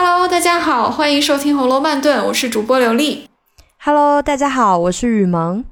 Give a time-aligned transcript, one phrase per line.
[0.00, 3.28] Hello，大家好，欢迎收听《红楼慢炖》，我是主播刘丽。
[3.82, 5.64] Hello，大家好，我是雨萌。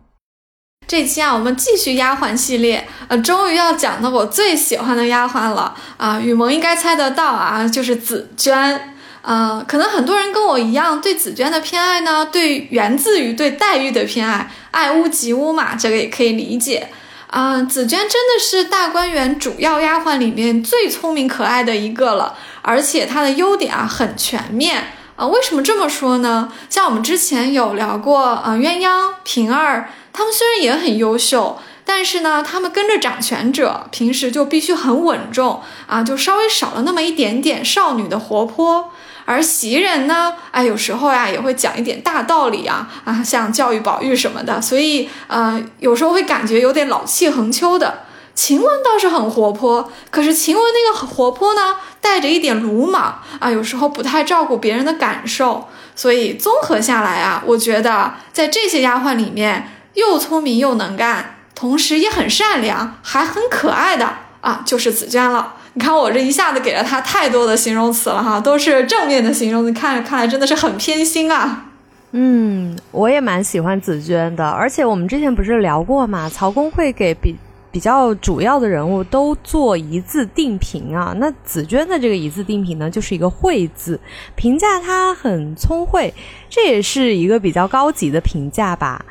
[0.88, 6.18] 这期啊，我们继续丫鬟系列，呃，终于要讲到我最喜欢的丫鬟了啊！
[6.18, 8.94] 雨萌应该猜得到啊，就是紫娟。
[9.22, 16.88] 呃，可能很多人跟我一样，对紫娟的偏爱呢，对源自于对黛玉的偏爱，爱屋及乌嘛，这个也可以理解。
[17.37, 25.27] 啊，紫娟真的是大观园主要丫鬟里面最聪明可爱的一个了，而且她的优点啊很全面啊。
[25.27, 26.51] 为什么这么说呢？
[26.70, 38.91] 像我们之前有聊过啊，鸳鸯、平儿，他们虽然也很优秀，但是呢，他们跟着掌权者，平时就必须很稳重啊，就稍微少了那么一点点少女的活泼。
[39.27, 48.05] 而袭人呢，哎，有时候呀也会讲一点大道理啊，啊，像教育宝玉什么的，所以呃，有时候会感觉有点老气横秋的。
[48.34, 55.69] 晴雯倒是很活泼，可是晴雯那个活泼呢，带着一点鲁莽啊，有时候不太照顾别人的感受。
[55.95, 65.55] 所以综合下来啊，我觉得在这些丫鬟里面，又聪明又能干，同时也很善良，还很可爱的啊，就是紫娟了。
[65.78, 71.66] 你看我这一下子给了他太多的形容词了哈，都是正面的形容词，看看来真的是很偏心啊。
[72.12, 77.36] 嗯，我也蛮喜欢紫娟的，而且我们之前不是聊过嘛，曹公会给比
[77.70, 81.14] 比较主要的人物都做一字定评啊。
[81.19, 84.00] 那紫娟的这个一字定评呢，就是一个慧字，
[84.34, 86.14] 评价她很聪慧，
[86.48, 89.04] 这也是一个比较高级的评价吧。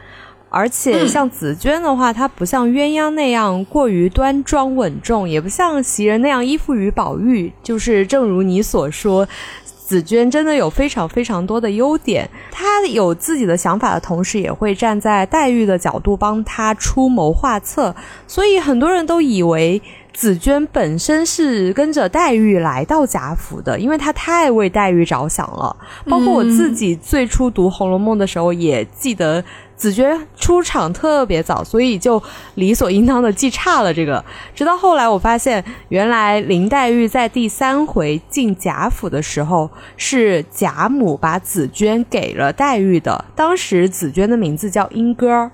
[0.56, 7.52] 而且像紫娟的话，她不像鸳鸯那样过于端庄稳重，也不像袭人那样依附于宝玉。
[7.62, 9.28] 就是正如你所说，
[9.66, 12.30] 紫娟真的有非常非常多的优点。
[12.52, 17.94] 她有自己的想法的同时，也会站在黛玉的角度帮她出谋划策。
[18.26, 19.82] 所以很多人都以为
[20.14, 25.76] 紫娟本身是跟着黛玉来到贾府的，因为她太为黛玉着想了。
[26.10, 29.44] 包括我自己最初读《红楼梦》的时候，也记得。
[29.76, 32.22] 紫鹃出场特别早，所以就
[32.56, 34.24] 理所应当的记差了这个。
[34.54, 43.26] 直到后来，我发现原来林黛玉在第三回进贾府的时候，是贾母把紫鹃给了黛玉的。
[43.36, 45.52] 当时紫鹃的名字叫莺歌。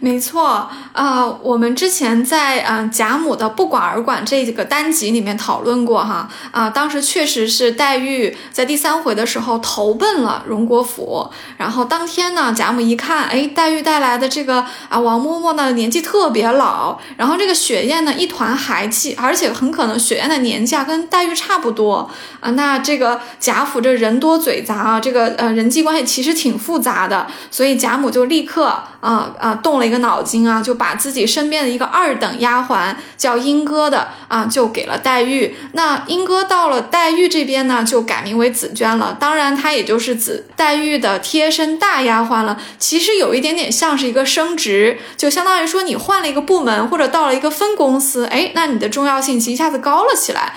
[0.00, 22.10] 没错，呃，我们之前在呃贾母的不管而管这个单集里面讨论过哈，啊，当时确实是黛玉在第三回的时候投奔了荣国府，然后当天呢，贾母一看，哎，黛玉带来的这个啊王嬷嬷呢年纪特别老，然后这个雪雁呢一团孩气，而且很可能雪雁的年纪跟黛玉差不多
[22.40, 28.66] 啊，那这个贾府这人多嘴杂啊，这个呃人际关系其实挺复杂的，所以贾母就立刻
[29.00, 29.58] 啊啊。
[29.62, 35.54] 动了一个脑筋啊，就把自己身边的一个二等丫鬟叫英哥的啊，就给了黛玉。
[35.72, 39.16] 那英哥到了黛玉这边呢，就改名为紫娟了。
[39.18, 42.60] 当然，她也就是紫黛玉的贴身大丫鬟了。
[42.78, 50.54] 其实有一点点像是一个升职，就相当于说你换了一个部门或者到了一个分公司，哎，那你的重要性一下子高了起来。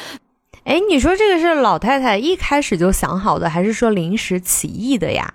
[0.66, 5.34] 哎，你说这个是老太太一开始就想好的，还是说临时起意的呀？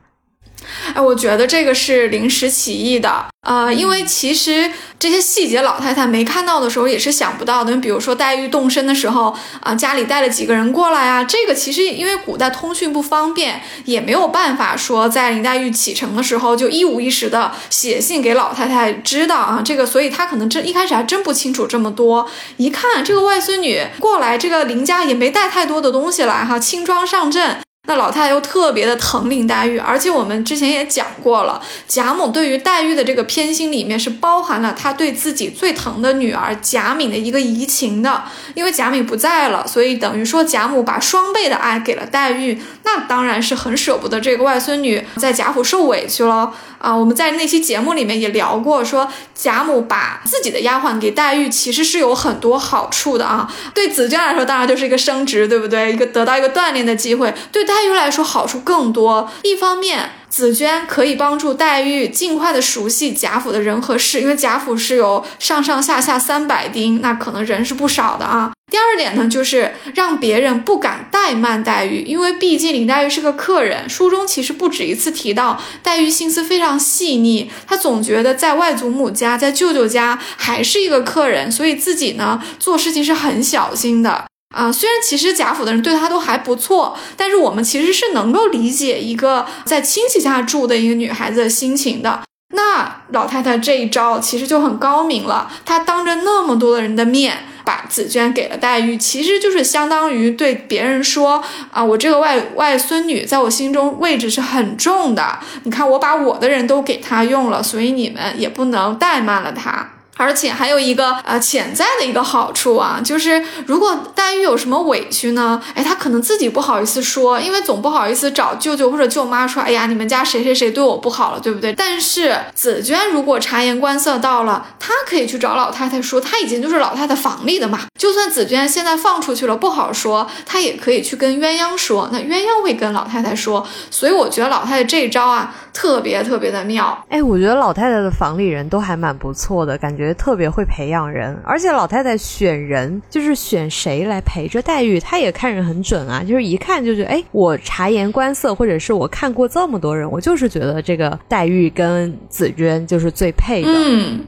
[0.94, 7.74] 哎，我觉得这个是临时起意的，呃，因为其实这些细节老太太没看到的时候也是想不到的。
[7.74, 22.28] 你比如说黛玉动身的时候，啊，家里带了几个人过来啊，这个其实因为古代通讯不方便，也没有办法说在林黛玉启程的时候就一五一十的写信给老太太知道啊，这个，所以她可能真一开始还真不清楚这么多。
[22.56, 27.58] 一看这个外孙女过来，这个林家也没带太多的东西来哈，轻装上阵。
[27.86, 38.24] 那老太太又特别的疼林黛玉，而且我们之前也讲过了，贾母对于黛玉的这个偏心里面是包含了她对自己最疼的女儿贾敏的一个移情的。
[38.54, 46.52] 因为贾敏不在了，所以等于说贾母把双倍的爱给了黛玉，那当然是很舍不得这个外孙女在贾府受委屈了。
[46.78, 53.52] 啊，我们在那期节目里面也聊过，说贾母把自己的丫鬟给黛玉，其实是有很多好处的啊。
[53.74, 55.92] 对紫娟来说，当然就是一个升职，对不对？
[55.92, 57.34] 一个得到一个锻炼的机会。
[57.50, 59.30] 对黛玉来说，好处更多。
[59.42, 68.52] 一方面，紫娟可以帮助黛玉尽快的熟悉贾府的人和事，因为贾府是有上上下下三百丁，那可能人是不少的啊。
[68.70, 73.88] 第二点呢，就是让别人不敢怠慢黛玉，因为毕竟林黛玉是个客人。
[73.88, 84.24] 书中其实不止一次提到，黛玉心思非常细腻，她总觉得在外祖母家、在舅舅家还是一个客人，所以自己呢做事情是很小心的
[84.54, 84.70] 啊。
[84.72, 92.22] 虽然其实贾府的人对她都还不错，但是我们其实是能够理解一个在亲戚家住的一个女孩子的心情的。
[92.54, 97.44] 那老太太这一招其实就很高明了，她当着那么多的人的面。
[97.64, 105.38] 把紫娟给了黛玉，其实就是相当于对别人说啊，我这个外外孙女在我心中位置是很重的。
[105.64, 109.86] 你看，我把我的人都给她用了，所以你们也不能怠慢了她。
[110.18, 121.72] 而且还有一个呃潜在的一个好处啊，就是如果黛玉有什么委屈呢，哎，她可能自己不好意思说，因为总不好意思找舅舅或者舅妈说，哎呀，你们家谁谁谁对我不好了，对不对？
[121.72, 127.80] 但是紫娟如果察言观色到了，她可以去找老太太说，她已经就是老太太房里的嘛。
[127.98, 133.66] 就算紫娟现在放出去了不好说，她也可以去跟鸳鸯说，那鸳鸯会跟老太太说。
[133.90, 136.98] 所以我觉得老太太这一招啊，特别特别的妙。
[137.08, 140.08] 哎，我觉得老太太的房里人都还蛮不错的，感觉。
[140.18, 153.70] 特别会培养人，而且老太太选人就是选谁来陪着黛玉，她也看人很准啊，就是一看就觉得，哎，我察言观色，或者是我看过这么多人，我就是觉得这个黛玉跟紫娟就是最配的。
[153.72, 154.20] 嗯。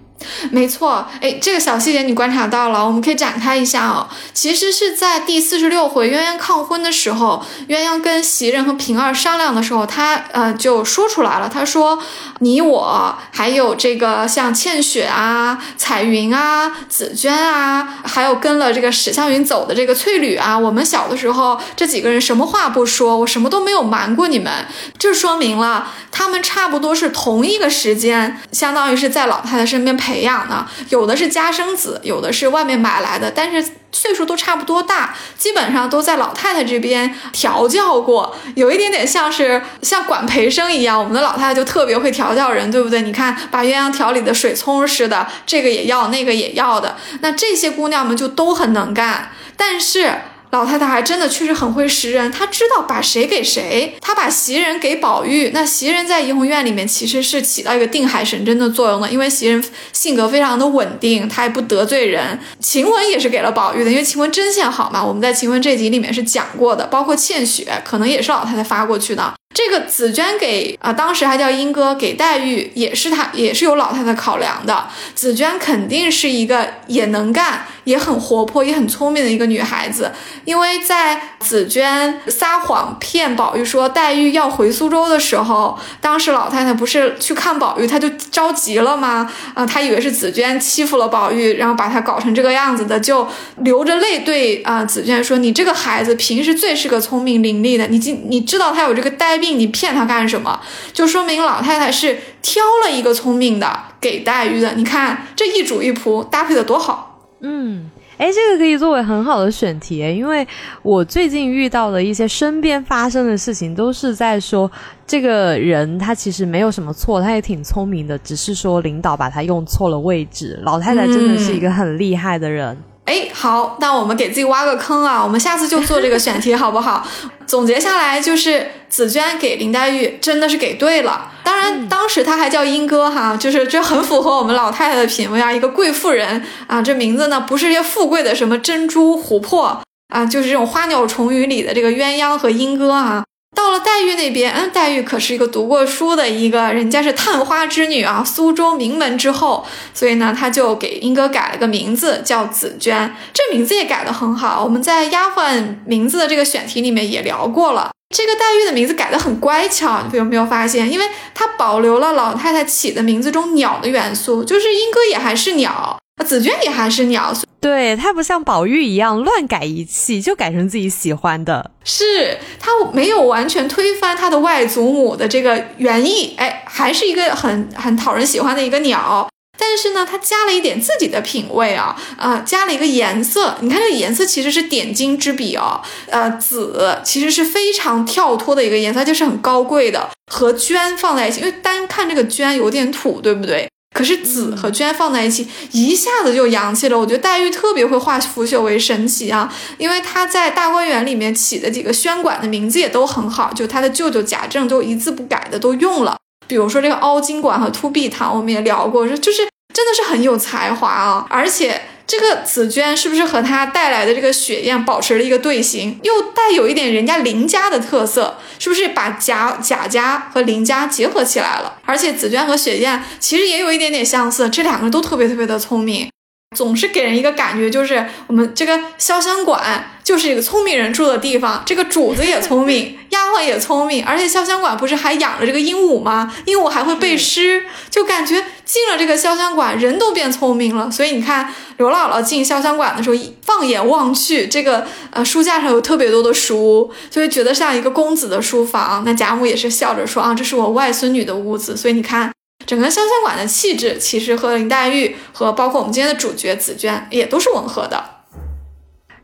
[0.51, 4.09] 没错，哎，这个小细节你观察到了，我们可以展开一下哦。
[4.35, 11.99] 其实是在第四十六回鸳鸯抗婚的时候，鸳鸯跟袭人和平儿商量的时候，他呃就说出来了，他说
[12.41, 24.53] ：“你我还有这个像倩雪啊、彩云啊、紫娟啊，还有跟了这个史湘云走的这个翠缕啊，我们小的时候这几个人什么话不说，我什么都没有瞒过你们，
[24.99, 40.99] 这说明了他们差不多是同一个时间，相当于是在老太太身边陪。”培养呢，有的是家生子，有的是外面买来的，但是岁数都差不多大，基本上都在老太太这边调教过，有一点点像是像管培生一样。
[40.99, 43.03] 我们的老太太就特别会调教人，对不对？
[43.03, 46.97] 你看，把鸳鸯调理的水葱似的，这个也要，那个也要的。
[47.21, 50.23] 那这些姑娘们就都很能干，但是。
[50.51, 53.97] 老太太还真的确实很会识人，她知道把谁给谁。
[54.01, 59.63] 她把袭人给宝玉，那袭人在怡红院里面其实是起到一个定海神针的作用的，因为袭人
[59.93, 62.39] 性格非常的稳定，她也不得罪人。
[62.59, 65.05] 晴雯也是给了宝玉的，因为晴雯针线好嘛。
[65.05, 69.40] 我们在晴雯这集里面是讲过的，包括倩雪可能也是老太太发过去的。
[69.53, 74.87] 这个紫娟给啊，当时还叫莺歌给黛玉，也是她也是有老太太考量的。
[75.15, 77.65] 紫娟肯定是一个也能干。
[77.85, 80.13] 也很活泼，也很聪明的一个女孩子。
[80.45, 89.29] 因为在紫娟撒谎骗宝玉说黛玉要回苏州的时候，当时老太太不是去看宝玉，她就着急了吗？
[89.55, 93.27] 啊，她以为是紫娟欺负了宝玉，然后把她搞成这个样子的，就
[93.57, 100.61] 流着泪对啊紫娟说：“你这个孩子平时最是个聪明伶俐的，你今你知道他有这个呆病，你骗他干什么？
[100.93, 104.75] 就说明老太太是挑了一个聪明的给黛玉的。
[104.75, 107.07] 你看这一主一仆搭配的多好。”
[107.43, 110.47] 嗯，哎，这个可以作为很好的选题，因为
[110.83, 114.71] 我最近遇到的一些身边发生的事情，都是在说
[115.07, 120.61] 这个人他其实没有什么错，他也挺聪明的，只是说领导把他用错了位置。
[120.65, 122.77] 老太太真的是一个很厉害的人。
[123.07, 125.23] 哎，好，那我们给自己挖个坑啊！
[125.25, 127.05] 我们下次就做这个选题，好不好？
[127.47, 131.33] 总结下来就是紫娟给林黛玉真的是给对了。
[131.43, 135.53] 当然，当时她还叫莺歌哈，就是这很符合我们老太太的品味啊。
[135.53, 139.81] 一个贵妇人啊，这名字呢不是些富贵的什么珍珠琥珀
[140.15, 143.25] 啊，就是这种花鸟虫鱼里的这个鸳鸯和莺歌啊。
[143.55, 154.65] 到了黛玉那边，嗯，黛玉可是一个读过书的一个人家是探花之女啊，苏州名门之后，所以呢，他就给英哥改了个名字叫紫娟，这名字也改得很好。
[154.65, 160.91] 我们在丫鬟名字的这个选题里面也聊过了，这个黛玉的名字改得很乖巧，你有没有发现？
[160.91, 161.05] 因为
[161.35, 166.00] 它保留了老太太起的名字中鸟的元素，就是英哥也还是鸟。
[166.23, 171.71] 紫鹃也还是鸟，对她不像宝玉一样乱改一气，就改成自己喜欢的。
[171.85, 179.29] 是她没有完全推翻她的外祖母的这个原意，哎，还是一个很很讨人喜欢的一个鸟。
[179.63, 183.59] 但是呢，它加了一点自己的品味啊，啊，加了一个颜色。
[183.61, 193.69] 你看这个颜色其实是点睛之笔哦，呃，紫其实是非常跳脱的一个颜色，就是很高贵的，和娟放在一起，因为单看这个娟有点土，对不对？
[193.93, 196.99] 可是紫和娟放在一起，一下子就洋气了。
[196.99, 206.17] 我觉得黛玉特别会化腐朽为神奇啊，因为她在大观园里面起的几个宣馆的名字也都很好，就她的舅舅贾政都一字不改的都用了。
[206.47, 209.39] 比如说这个凹晶馆和凸碧堂，我们也聊过，说就是
[209.75, 211.81] 真的是很有才华啊，而且。
[212.11, 218.37] 这个紫娟是不是和她带来的这个雪雁保持了一个队形，又带有一点人家林家的特色？
[218.59, 221.79] 是不是把贾贾家和林家结合起来了？
[221.85, 226.11] 而且紫娟和雪雁其实也有一点点相似，这两个都特别特别的聪明，
[226.57, 229.85] 总是给人一个感觉，就是我们这个潇湘馆。
[230.03, 236.35] 就是一个聪明人住的地方，这个主子也聪明， 丫鬟也聪明，而且潇湘馆不是还养着这个鹦鹉吗？
[236.47, 240.91] 鹦鹉还会背诗，就感觉进了这个潇湘馆，人都变聪明了。
[240.91, 249.05] 所以你看，刘姥姥进潇湘馆的时候，放眼望去，这个呃书架上有特别多的书，就会觉得像一个公子的书房。
[249.07, 251.77] 那贾母也是笑着说啊，这是我外孙女的屋子。
[251.77, 252.33] 所以你看。
[252.67, 258.03] 整个潇湘馆的气质，其实和林黛玉和包括我们今天的主角紫娟也都是吻合的。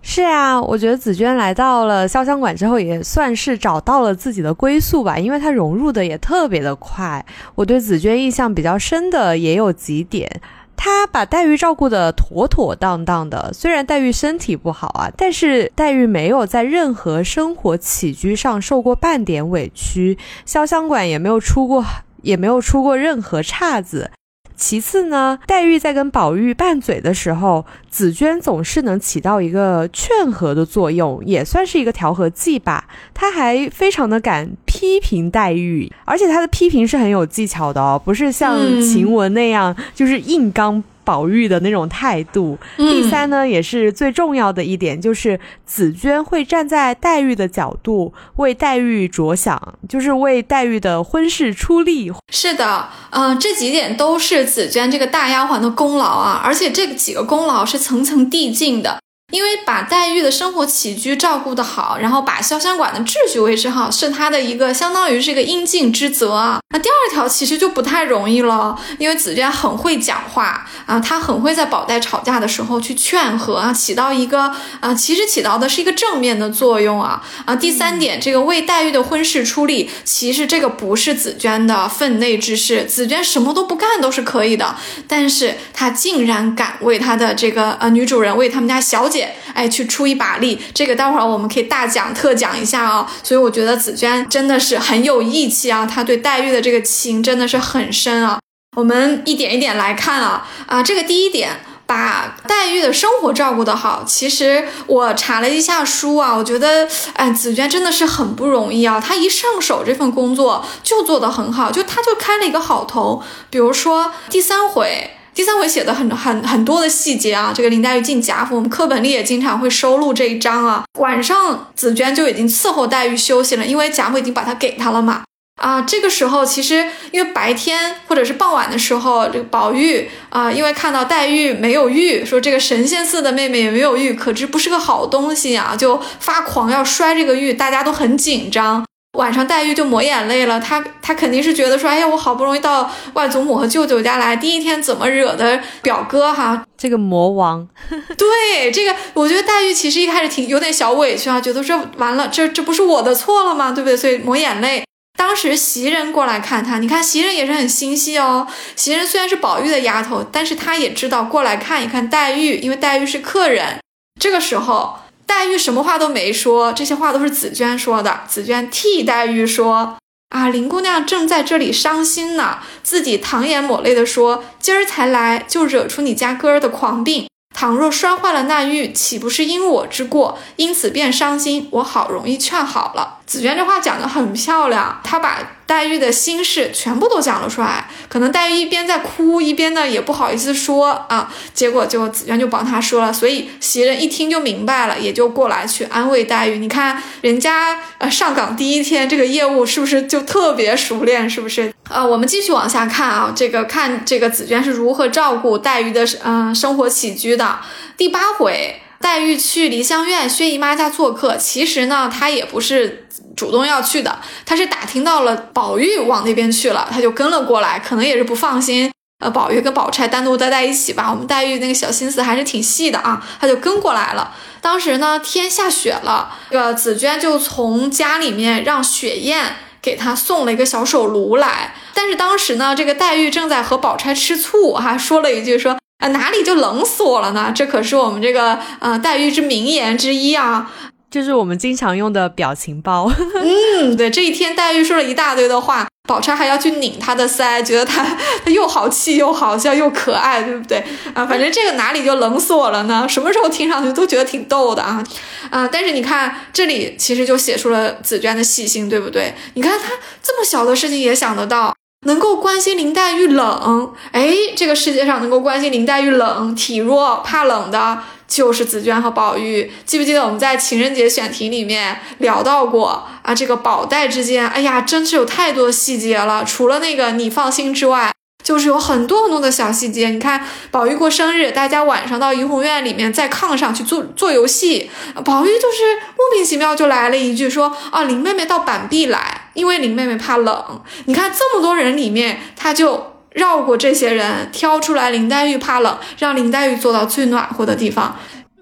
[0.03, 7.25] 是啊，我觉得紫娟来到了潇湘馆之后，也算是找到了自己的归宿吧，因为她融入的也特别的快。
[7.57, 10.41] 我对紫娟印象比较深的也有几点，
[10.77, 13.53] 她把黛玉照顾的妥妥当当的。
[13.53, 20.17] 虽然黛玉身体不好啊，但是黛玉没有在任何生活起居上受过半点委屈，
[20.47, 21.85] 潇湘馆也没有出过。
[22.23, 24.11] 也没有出过任何岔子。
[24.59, 32.89] 其次呢，黛玉在跟宝玉拌嘴的时候，紫娟总是能起到一个劝和的作用，也算是一个调和剂吧。
[33.13, 40.83] 她还非常的敢批评黛玉，而且她的批评是很有技巧的哦，不是像晴雯那样就是硬刚。
[41.07, 42.59] 宝玉的那种态度。
[42.77, 52.13] 第三呢，也是最重要的一点，就是紫娟会站在黛玉的角度为黛玉着想，就是为黛玉的婚事出力。
[52.33, 58.99] 是的，嗯，这几点都是紫娟这个大丫鬟的功劳啊，而且这几个功劳是层层递进的。
[59.33, 66.61] 因为把黛玉的生活起居照顾得好，然后把潇湘馆的秩序维持好，是他的一个相当于是一个应尽之责啊。
[66.71, 77.57] 那第二条其实就不太容易了，因为紫娟很会讲话啊，她很会在宝黛吵架的时候去劝和啊，起到一个啊，其实起到的是一个正面的作用啊啊。
[77.57, 84.77] 第三点，这个为黛玉的婚事出力，其实这个不是紫娟的分内之事，紫娟什么都不干都是可以的，
[85.09, 89.16] 但是她竟然敢为她的这个呃女主人，为他们家小姐。
[89.55, 93.11] 哎，去出一把力，这个待会儿我们可以大讲特讲一下啊。
[93.23, 98.39] 所以我觉得紫娟真的是很有义气啊，她对黛玉的这个情真的是很深啊。
[98.77, 104.05] 我们一点一点来看啊啊，这个第一点，把黛玉的生活照顾得好。
[104.07, 109.01] 其实我查了一下书啊，我觉得哎，紫娟真的是很不容易啊。
[109.01, 113.23] 她一上手这份工作就做得很好，就她就开了一个好头。
[113.49, 115.11] 比如说第三回。
[115.37, 120.83] 第三回写的很很很多的细节啊，这个林黛玉进贾府，我们课本里也经常会收录这一章啊。
[120.99, 125.25] 晚上紫娟就已经伺候黛玉休息了，因为贾母已经把她给她了嘛。
[125.61, 138.86] 啊，这个时候其实因为白天或者是傍晚的时候，这个宝玉啊，因为看到黛玉没有玉，说这个神仙似的妹妹也没有玉，可知不是个好东西啊，就发狂要摔这个玉，大家都很紧张。
[139.17, 146.65] 晚上黛玉就抹眼泪了，她她肯定是觉得说，哎呀，我好不容易到外祖母和舅舅家来，第一天怎么惹的表哥哈？
[146.77, 147.67] 这个魔王，
[148.17, 153.73] 对这个，我觉得黛玉其实一开始挺有点小委屈啊，觉得这完了，这这不是我的错了吗？
[153.73, 153.97] 对不对？
[153.97, 154.85] 所以抹眼泪。
[155.19, 158.47] 当时袭人过来看她，你看袭人也是很心细哦。
[158.77, 163.79] 袭人虽然是宝玉的丫头，但是她也知道过来看一看黛玉，因为黛玉是客人。
[164.21, 164.99] 这个时候。
[165.27, 168.21] 黛玉什么话都没说，这些话都是紫娟说的。
[168.29, 169.99] 紫娟替黛玉说
[170.31, 177.27] ：“啊，林姑娘正在这里伤心呢，自己淌眼抹泪的说，今儿才来就惹出你家哥儿的狂病。
[177.55, 180.39] 倘若摔坏了那玉，岂不是因我之过？
[180.57, 181.69] 因此便伤心。
[181.73, 185.39] 我好容易劝好了。”紫娟这话讲的很漂亮，她把。
[185.67, 196.59] 黛玉的心事全部都讲了出来，可能黛玉一边在哭，一边呢也不好意思说啊，结果就紫娟就帮她说了，所以袭人一听就明白了，也就过来去安慰黛玉。
[196.59, 201.29] 你看人家呃上岗第一天，这个业务是不是就特别熟练？
[201.29, 201.75] 是不是？
[201.89, 207.59] 啊，我们继续往下看啊，这个看这个紫娟是如何照顾黛玉的嗯生活起居的。
[207.97, 213.05] 第八回，黛玉去梨香院薛姨妈家做客，其实呢她也不是。
[213.37, 221.11] 主动要去的，她是打听到了宝玉往那边去了，她就跟了过来，可能也是不放心，呃，宝玉跟宝钗单独待在一起吧。
[221.11, 224.35] 我们黛玉那个小心思还是挺细的啊，她就跟过来了。
[224.63, 231.75] 当时呢，天下雪了，这个紫娟就从家里面让雪雁给他送了一个小手炉来。
[231.93, 237.53] 但是当时呢，这个黛玉正在和宝钗吃醋，哈，说了一句说啊哪里就冷死我了呢？
[237.55, 240.71] 这可是我们这个呃黛玉之名言之一啊。
[241.09, 243.11] 就是我们经常用的表情包。
[243.43, 248.05] 嗯，对，这一天黛玉说了一大堆的话，宝钗还要去拧她的腮，觉得她
[248.45, 250.85] 她又好气又好笑又可爱，对不对
[251.15, 251.25] 啊？
[251.25, 253.07] 反正这个哪里就冷死我了呢？
[253.09, 255.03] 什么时候听上去都觉得挺逗的啊
[255.49, 255.67] 啊！
[255.73, 259.35] 但是你看这里其实就写出了紫娟的细心，对不对？
[259.55, 261.75] 你看她这么小的事情也想得到，
[262.07, 267.99] 能够关心林黛玉冷，哎，这个世界上能够关心林黛玉冷、体弱、怕冷的。
[268.29, 269.71] 就是紫娟和宝玉。
[269.85, 273.33] 记不记得我们在情人节选题里面聊到过啊？
[273.33, 276.45] 这个宝黛之间，哎呀，真是有太多细节了。
[276.45, 278.16] 除了那个你放心之外。
[278.47, 284.89] 就是有很多很多的小细节，你看宝玉过生日，大家晚上到怡红院里面，在炕上去做做游戏，
[285.25, 290.81] 宝玉就是莫名其妙就来了一句说啊，林妹妹到板壁来，因为林妹妹怕冷。
[291.07, 298.17] 你看这么多人里面，他就绕过这些人，挑出来林黛玉怕冷，让林黛玉坐到最暖和的地方。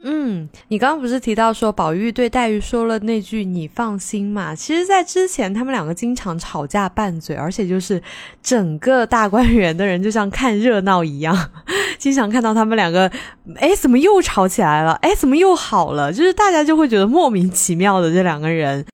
[0.06, 4.52] 嗯，你刚刚不是提到说宝玉对黛玉说了那句“你放心嘛”？
[4.54, 8.02] 其实，在之前他们两个经常吵架拌嘴，而且就是
[8.42, 11.50] 整个大观园的人就像看热闹一样，
[11.96, 13.10] 经常看到他们两个，
[13.56, 14.92] 哎，怎么又吵起来了？
[15.00, 16.12] 哎，怎么又好了？
[16.12, 18.84] 就是大家就会觉得莫名其妙的这两个人。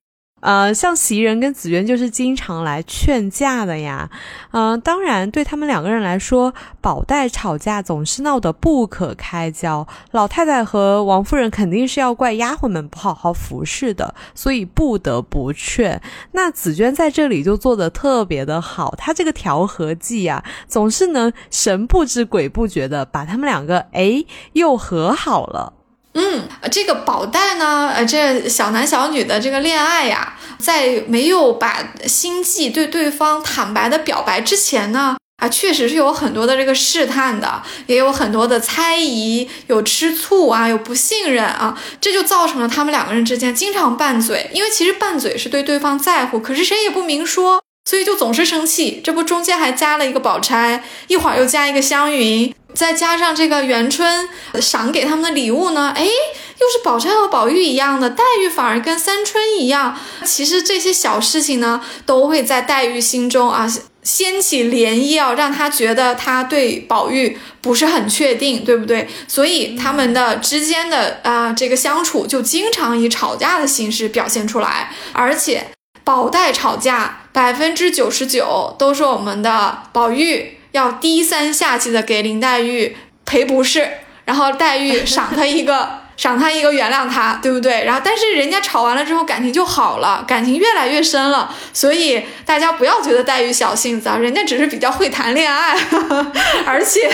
[0.40, 4.10] 呃，像袭人跟紫娟就是经常来劝架的呀。
[4.52, 9.86] 嗯，当然对他们两个人来说，宝黛吵架总是闹得不可开交。
[10.12, 16.00] 老太太和王夫人肯定是要怪丫鬟们不好好服侍的，所以不得不劝。
[16.32, 25.74] 那紫娟在这里就做的特别的好，她这个调和剂啊，总是能神不知鬼不觉的把他们两个哎又和好了。
[26.14, 47.60] 嗯，这个宝黛呢，呃，这小男小女的这个恋爱呀，在没有把心迹对对方坦白的表白之前呢，啊，确实是有很多的这个试探的，也有很多的猜疑，有吃醋啊，有不信任啊，这就造成了他们两个人之间经常拌嘴，因为其实拌嘴是对对方在乎，可是谁也不明说。
[47.88, 54.28] 所以就总是生气，这不中间还加了一个宝钗，一会儿又加一个湘云，再加上这个元春
[54.60, 59.98] 赏给他们的礼物呢，哎，又是宝钗和宝玉一样的，黛玉反而跟三春一样。
[60.24, 63.66] 其实这些小事情呢，都会在黛玉心中啊
[64.02, 69.08] 掀起涟漪啊，让她觉得她对宝玉不是很确定，对不对？
[69.28, 75.66] 所以他们的之间的啊这个相处就经常以吵架的形式表现出来，而且。
[76.02, 83.88] 宝黛吵架，百分之九十九都是我们的宝玉要低三下气的给林黛玉赔不是，
[84.24, 86.00] 然后黛玉赏他一个。
[86.20, 87.82] 赏他一个，原谅他，对不对？
[87.86, 91.50] 然后，但是人家吵完了之后，感情就好了，感情越来越深了。
[91.72, 95.74] 所以大家不要觉得黛玉小性子啊，人家只是比较会谈恋爱，
[96.66, 97.10] 而且，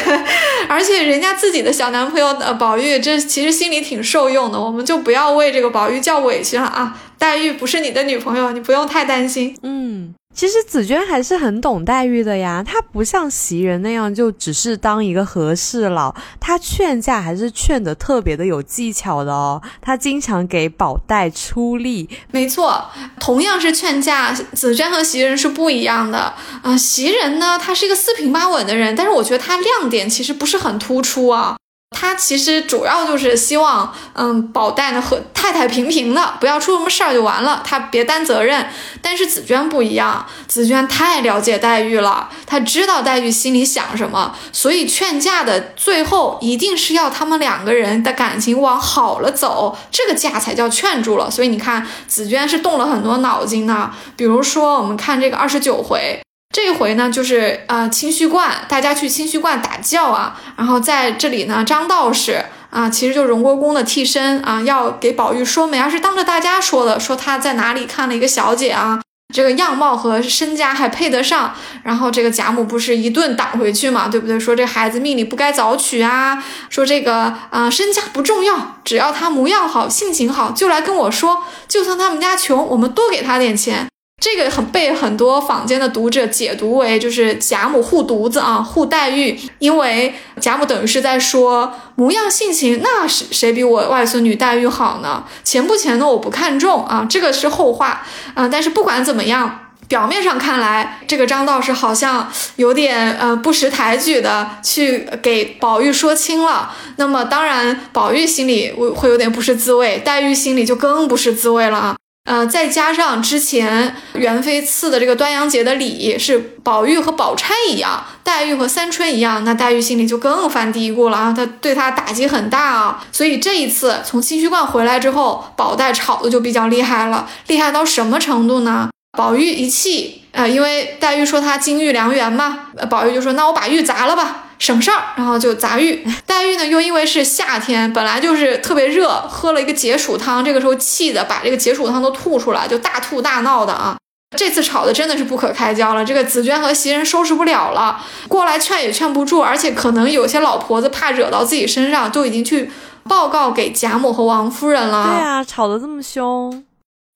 [0.68, 4.60] 而且人家自己的小男朋友呃宝玉，这其实心里挺受用的。
[4.60, 6.98] 我们就不要为这个宝玉叫委屈了啊！
[7.16, 9.56] 黛玉不是你的女朋友，你不用太担心。
[9.62, 10.16] 嗯。
[10.36, 19.62] 其实紫娟还是很懂黛玉的呀，她不像袭人那样就只是当一个和事佬，她劝架还是劝的特别的有技巧的哦。
[19.80, 22.84] 她经常给宝黛出力，没错，
[23.18, 26.76] 同样是劝架，紫娟和袭人是不一样的啊。
[26.76, 31.56] 袭人呢，她是一个四平八稳的人，但是我觉得她亮点其实不是很突出啊。
[31.98, 38.68] 他其实主要就是希望，嗯，宝黛呢和太太平平的，不要出什么事儿就完了，他别担责任。
[39.00, 51.30] 但是紫娟不一样，紫娟太了解黛玉了，她知道黛玉心里想什么，所以劝架的最后一定是要他们两个人的感情往好了走，这个架才叫劝住了。
[51.30, 53.90] 所以你看，紫娟是动了很多脑筋的。
[54.16, 56.20] 比如说，我们看这个二十九回。
[56.56, 69.02] 这一回呢，就是啊，清虚观，大家去清虚观打醮啊，然后在这里呢，张道士啊，其实就荣国公的替身啊，要给宝玉说媒，而是当着大家说的，说他在哪里看了一个小姐啊，
[69.34, 74.40] 这个样貌和身家还配得上，然后这个贾母不是一顿打回去嘛，对不对？
[74.40, 83.86] 说这孩子命里不该早娶啊，说这个啊身家不重要，只要他模样好，性情好，就来跟我说，就算他们家穷，我们多给他点钱。
[84.18, 95.22] 这个很被很多坊间的读者解读为就是贾母护犊子啊，护黛玉，因为贾母等于是在说模样性情，那是谁比我外孙女黛玉好呢？
[95.44, 98.48] 钱不钱的我不看重啊，这个是后话啊。
[98.48, 106.74] 但是不管怎么样，表面上看来，这个张道士好像有点呃不识抬举的去给宝玉说清了。
[106.96, 111.96] 那么当然，宝玉心里会会有点不是滋味，黛玉心里就更不是滋味了啊。
[112.26, 123.04] 呃，再加上之前元妃赐的这个端阳节的礼是宝玉和宝钗一样，黛玉和三春一样，那黛玉心里就更犯嘀咕了啊，她对她打击很大啊。
[123.12, 128.90] 所以这一次从清虚观回来之后，宝黛吵的就比较厉害了，厉害到什么程度呢？
[129.16, 132.58] 宝玉一气，呃，因为黛玉说她金玉良缘嘛，
[132.90, 134.45] 宝玉就说那我把玉砸了吧。
[134.58, 136.06] 省事儿，然后就砸玉。
[136.26, 143.96] 黛玉呢，又因为是夏天，本来就是特别热，喝了一个解暑汤，这个时候气的把这个解暑汤都吐出来，就大吐大闹的啊。
[144.36, 152.70] 这次吵的真的是不可开交了，这个紫娟和袭人收拾不了了，过来劝也劝不住，而且可能有些老婆子怕惹到自己身上，都已经去
[153.08, 155.08] 报告给贾母和王夫人了。
[155.08, 156.64] 对啊，吵得这么凶。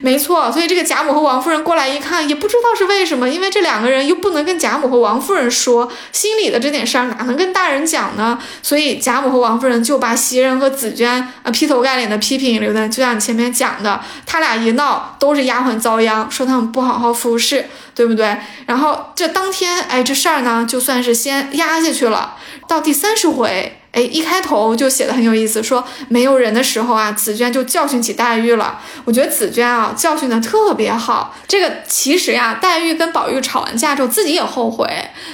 [0.02, 8.38] 没错，所以这个贾母和王夫人过来一看，也不知道是为什么，因为这两个人又不能跟贾母和王夫人说心里的这点事儿，哪能跟大人讲呢？
[8.62, 18.38] 所以贾母和王夫人就把袭人和紫娟啊劈头盖脸的批评一顿，就像你前面讲的，他俩一闹都是丫鬟遭殃，说他们不好好服侍，对不对？
[18.64, 22.36] 然后这当天，哎，这事儿呢，就算是先压下去了，
[22.66, 23.79] 到第三十回。
[23.92, 28.78] 哎，一开头就写的很有意思，说没有人的时候啊，紫娟就教训起黛玉了。
[29.04, 31.34] 我觉得紫娟啊，教训的特别好。
[31.48, 34.86] 这个其实呀，黛玉跟宝玉吵完架之后，自己也后悔，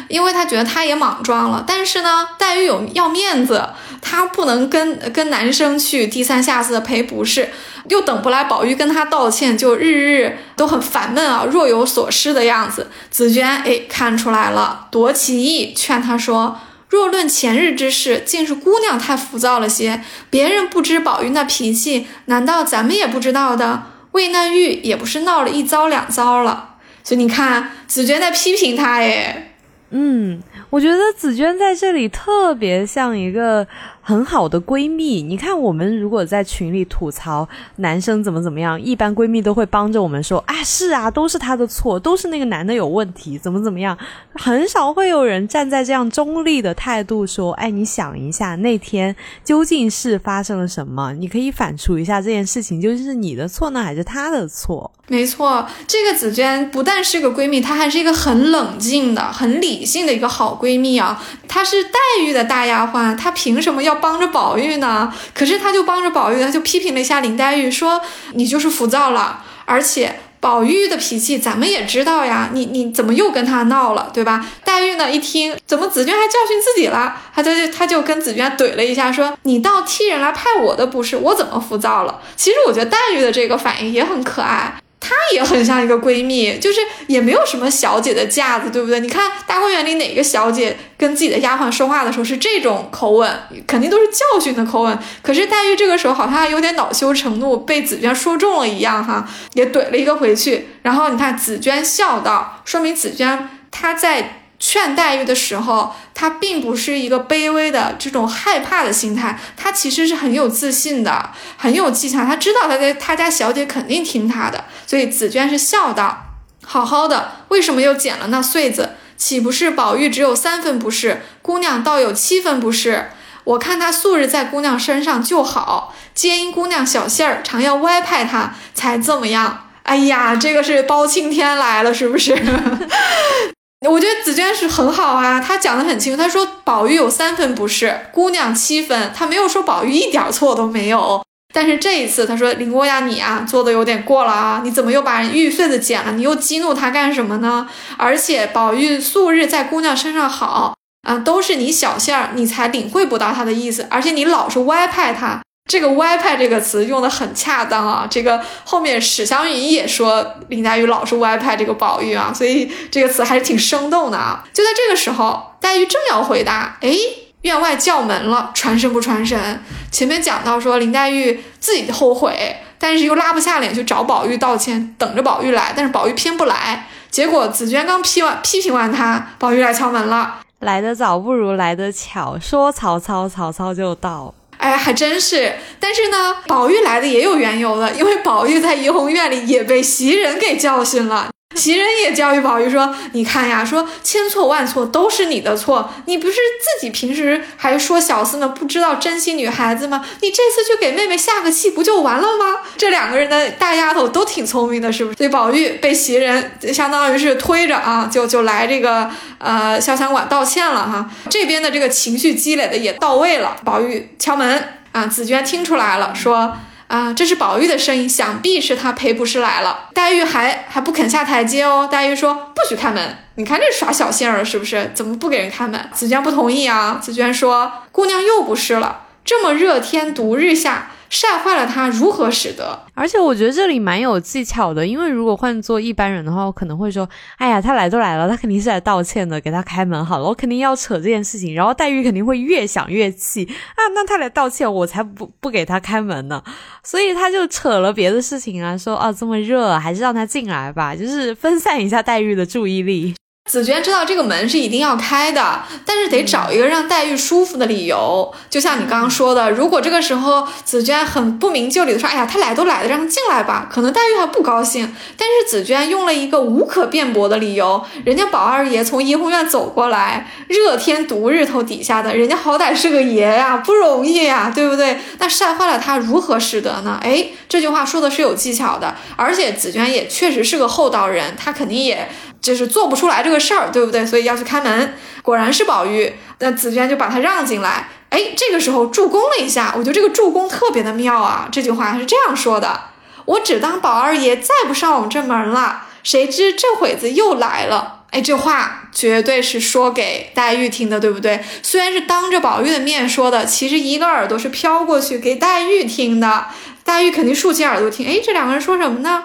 [0.09, 1.63] 因为她觉得她也莽撞了。
[1.67, 3.63] 但是呢，黛玉有要面子，
[4.01, 7.51] 她不能跟跟男生去低三下四的赔不是，
[7.91, 12.91] 又等不来宝玉跟她道歉，就日日都很烦闷啊，若有所失的样子。
[13.11, 16.59] 紫娟哎，看出来了，夺其意，劝她说。
[16.89, 20.03] 若论前日之事，竟是姑娘太浮躁了些。
[20.31, 23.85] 别人不知宝玉那脾气，难道咱们也不知道的？
[24.13, 26.77] 为那玉也不是闹了一遭两遭了。
[27.03, 29.55] 所以你看，紫娟在批评他，哎，
[29.91, 33.67] 嗯，我觉得紫娟在这里特别像一个。
[34.09, 43.99] 很好的闺蜜，你看我们如果在群里吐槽男生怎么怎么样，一般闺蜜都会帮着我们说啊，是啊，都是他的错，都是那个男的有问题，怎么怎么样，
[44.35, 51.13] 很少会有人站在这样中立的态度说，哎，你想一下那天究竟是发生了什么？
[51.15, 54.89] 你可以反刍一下这件事情究竟是你的错呢，还是他的错？
[55.09, 61.21] 没错，这个紫娟不但是个闺蜜，她还是一个很冷静的、很理性的一个好闺蜜啊。
[61.49, 63.96] 她是黛玉的大丫鬟，她凭什么要？
[63.97, 68.01] 帮着宝玉呢，可是他就帮着宝玉，他就批评了一下林黛玉，说
[68.35, 74.47] 你就是浮躁了，而且宝玉的脾气咱们也知道呀，你你怎么又跟他闹了，对吧？
[74.65, 82.21] 黛玉呢一听，怎么紫娟还教训自己了，他就他就跟紫娟怼了一下，说你倒替人来派我的不是，我怎么浮躁了？
[82.37, 84.75] 其实我觉得黛玉的这个反应也很可爱。
[85.07, 88.99] 她也很像一个闺蜜，就是也没有什么小姐的架子，对不对？
[88.99, 93.31] 你看大观园里哪个小姐跟自己的丫鬟说话的时候是这种口吻，
[93.67, 94.99] 肯定都是教训的口吻。
[95.23, 100.67] 可是黛玉这个时候好像还有点恼羞成怒，被紫娟说中了一样，哈，也怼了一个回去。
[100.83, 104.43] 然后你看紫娟笑道，说明紫娟她在。
[104.69, 112.25] 劝黛玉的时候，她并不是一个卑微的这种害怕的心态，她其实是很有自信的，很有技巧。
[112.25, 116.35] 她知道她在她家小姐肯定听她的，所以紫娟是笑道
[116.67, 118.97] ：“好好的，为什么又捡了那穗子？
[119.17, 123.13] 岂不是宝玉只有三分不是，姑娘倒有七分不是？
[123.45, 129.69] 我看他素日在姑娘身上就好，皆因姑娘小性儿，常要歪派他，才这么样。
[129.85, 132.35] 哎呀，这个是包青天来了，是不是？”
[133.89, 136.23] 我觉得紫娟是很好啊，她讲的很清楚。
[136.23, 141.23] 她说宝玉有三分不是，姑娘七分，她没有说宝玉一点错都没有。
[141.55, 146.13] 但是这一次，她说林姑娘你啊做的有点过了啊，你怎么又把玉穗子剪了？
[146.13, 147.69] 你又激怒他干什么呢？
[147.97, 150.75] 而且宝玉素日在姑娘身上好
[151.09, 155.41] 啊，都是你小性儿，你才领会不到他的意思，而且你老是歪派他。
[155.67, 158.07] 这个“歪派”这个词用的很恰当啊！
[158.09, 164.45] 这个后面史湘云也说林黛玉老是歪派这个宝玉啊，所以这个词还是挺生动的啊。
[164.53, 166.97] 就在这个时候，黛玉正要回答，哎，
[167.43, 169.61] 院外叫门了，传神不传神？
[169.91, 176.87] 前面讲到说林黛玉自己后悔，但是又拉不下脸去找宝玉道歉，等着宝玉来，但是宝玉偏不来。
[177.11, 184.33] 结果紫娟刚批完批评完他，宝玉来敲门了，来得早不如来得巧，说曹操，曹操就到。
[184.67, 185.55] 哎，还真是。
[185.79, 191.29] 但是呢，宝玉来的也有缘由的，因为宝玉在怡红院里也被袭人给教训了。
[191.57, 200.05] 袭人也教育宝玉说：“你看呀，说千错万错都是你的错，你不是自己平时还说小厮呢，不知道珍惜女孩子吗？
[200.21, 205.17] 你这次去给妹妹下个气，不就完了吗？”这两个人的大丫头都挺聪明的，是不是？
[205.17, 211.11] 所以宝玉被袭人相当于是推着啊，就就来这个呃潇湘馆道歉了哈。
[211.31, 213.57] 这边的这个情绪积累的也到位了。
[213.65, 216.57] 宝玉敲门啊，紫娟听出来了，说。
[216.89, 219.91] 啊，这是宝玉的声音，想必是他赔不是来了。
[219.93, 221.89] 黛玉还还不肯下台阶哦。
[221.91, 223.19] 黛玉说：“不许开门！
[223.35, 224.93] 你看这耍小性儿是不是？
[224.95, 226.99] 怎么不给人开门？”紫娟不同意啊。
[227.03, 232.79] 紫娟说：“姑娘又不是了，这么热天毒日下，晒坏了他如何使得？
[232.95, 243.45] 而且我觉得这里蛮有技巧的，因为如果换做一般人的话，我可能会说：“哎呀，他来都来了，他肯定是来道歉的，给他开门好了。”我肯定要扯这件事情，然后黛玉肯定会越想越气
[243.77, 243.81] 啊！
[243.95, 246.43] 那他来道歉，我才不不给他开门呢。
[246.83, 253.15] 所以他就扯了别的事情啊，说：“啊，这么热，还是让他进来吧，就是分散一下黛玉的注意力。”
[253.47, 258.35] 紫娟知道这个门是一定要开的，但是得找一个让黛玉舒服的理由。
[258.51, 264.93] 就像你刚刚说的，如果这个时候紫娟很不明就里的说：“哎呀，他来都来了，让他进来吧。”可能黛玉还不高兴。
[265.17, 274.99] 但是紫娟用了一个无可辩驳的理由，人家宝二爷从怡红院走过来，热天毒日头底下的，人家好歹是个爷呀，不容易呀，对不对？
[275.19, 276.99] 那晒坏了他如何使得呢？
[277.01, 282.09] 哎，这句话说的是有技巧的，而且紫娟也确实是个厚道人，她肯定也。
[282.41, 284.05] 就是做不出来这个事儿，对不对？
[284.07, 284.95] 所以要去开门。
[285.23, 287.89] 果然是宝玉，那紫娟就把他让进来。
[288.11, 291.49] 哎，这个时候助攻了一下，我觉得这个助攻特别的妙啊。
[291.51, 292.81] 这句话是这样说的
[293.27, 301.45] ：“我只当宝二爷再不上我们这门了，谁知这会子又来了。”哎，这话绝对是说给黛玉听的，对不对？
[301.63, 306.47] 虽然是当着宝玉的面说的，其实一个耳朵是飘过去给黛玉听的。
[306.85, 308.07] 黛玉肯定竖起耳朵听。
[308.07, 309.25] 哎，这两个人说什么呢？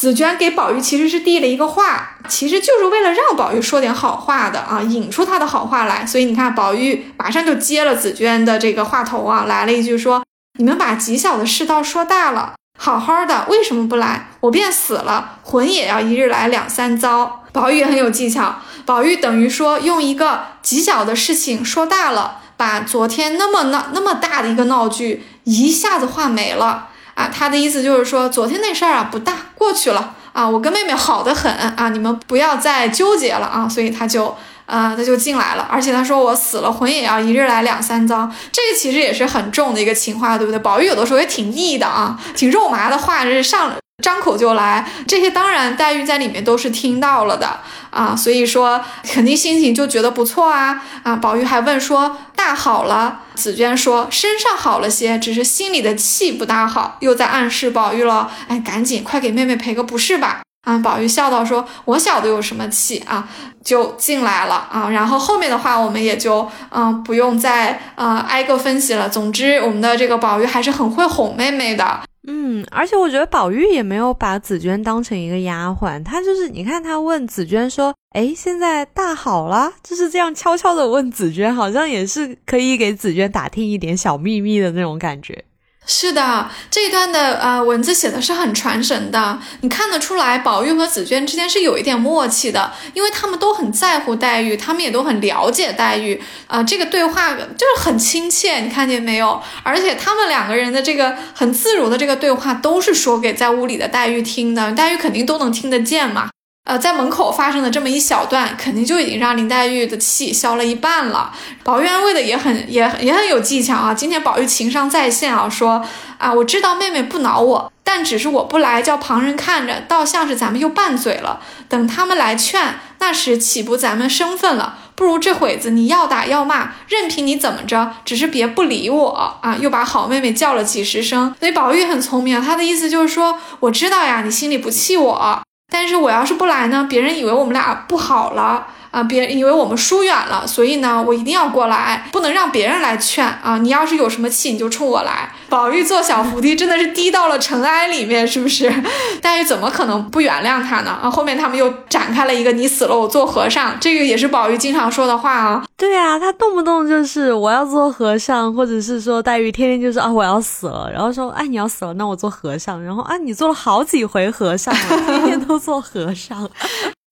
[0.00, 6.06] 紫娟给宝玉其实是递了一个话，其实就是为了让宝玉说点好话的啊，引出他的好话来。
[6.06, 10.24] 所以你看，宝玉马上就接了紫娟的这个话头啊，来了一句说
[10.58, 14.28] ：“你们把极小的世道说大了，好好的为什么不来？
[14.40, 18.54] 我便死了，魂也要一日来两三遭。”宝玉也很有技巧，
[18.86, 26.86] 宝玉等于说用一个极小的事情说大了，把昨天那么闹那么大的一个闹剧一下子化没了。
[27.20, 40.58] 啊，他的意思就是说，昨天那事儿啊不大，过去了啊，我跟妹妹好的很啊，你们不要再纠结了啊，所以他就啊，他就进来了，而且他说我死了魂也要一日来两三遭，这个其实也是很重的一个情话，对不对？
[40.60, 47.60] 宝玉有的时候也挺腻的啊，挺肉麻的话，是上张口就来，这些当然黛玉在里面都是听到了的。
[47.90, 51.16] 啊，所以说肯定心情就觉得不错啊啊！
[51.16, 58.30] 宝玉还问说大好了，紫娟说身上好了些，只是心里的气不大好，又在暗示宝玉了。
[58.46, 60.40] 哎，赶紧快给妹妹赔个不是吧！
[60.64, 63.28] 啊，宝玉笑道说：“我晓得有什么气啊，
[63.64, 69.08] 就进来了啊。”然后后面的话我们也就嗯不用再呃挨个分析了。
[69.08, 72.00] 总之，我们的这个宝玉还是很会哄妹妹的。
[72.26, 85.44] 嗯，而且我觉得宝玉也没有把紫娟当成一个丫鬟，他就是你看他问紫娟说：“哎，现在大好了？”就是这样悄悄的问紫娟，好像也是可以给紫娟打听一点小秘密的那种感觉。
[85.92, 99.42] 是的，这一段的呃文字写的是很传神的，你看得出来，宝玉和紫娟之间是有一点默契的，因为他们都很在乎黛玉，他们也都很了解黛玉，啊，这个对话就是很亲切，你看见没有？
[99.64, 106.30] 而且他们两个人的这个很自如的这个对话，都是说给在屋里的黛玉听的，黛玉肯定都能听得见嘛。
[106.70, 111.32] 呃，在门口发生的这么一小段，肯定就已经让林黛玉的气消了一半了。
[111.64, 113.92] 宝玉安慰的也很也也很有技巧啊。
[113.92, 115.84] 今天宝玉情商在线啊，说
[116.16, 121.40] 啊，我知道妹妹不恼我，但只是我不来，叫旁人看着，倒像是咱们又拌嘴了。
[121.68, 124.78] 等他们来劝，那时岂不咱们生分了？
[124.94, 129.08] 不如这会子你要打要骂，任凭你怎么着，只是别不理我
[129.42, 129.56] 啊！
[129.58, 131.34] 又把好妹妹叫了几十声。
[131.40, 135.42] 所以宝玉很聪明啊，他的意思就是说，我知道呀，你心里不气我。
[135.70, 136.86] 但是我要是不来呢？
[136.90, 138.66] 别人以为我们俩不好了。
[138.90, 139.02] 啊！
[139.02, 143.58] 别以为我们疏远了，所以呢，我一定要过来，不能让别人来劝啊！
[143.58, 145.32] 你要是有什么气，你就冲我来。
[145.48, 148.72] 宝玉做小伏低，真的是低到了尘埃里面，是不是？
[149.20, 150.90] 黛玉怎么可能不原谅他呢？
[151.02, 151.10] 啊！
[151.10, 155.64] 后面他们又展开了一个“你死了，我做和尚”，这个也是宝玉经常说的话啊。
[155.76, 166.48] 对啊，他动不动就是我要做和尚，或者是说黛玉天天就是啊我要死了，然后说哎你要死了，那我做和尚，然后啊你做了好几回和尚了，天天都做和尚。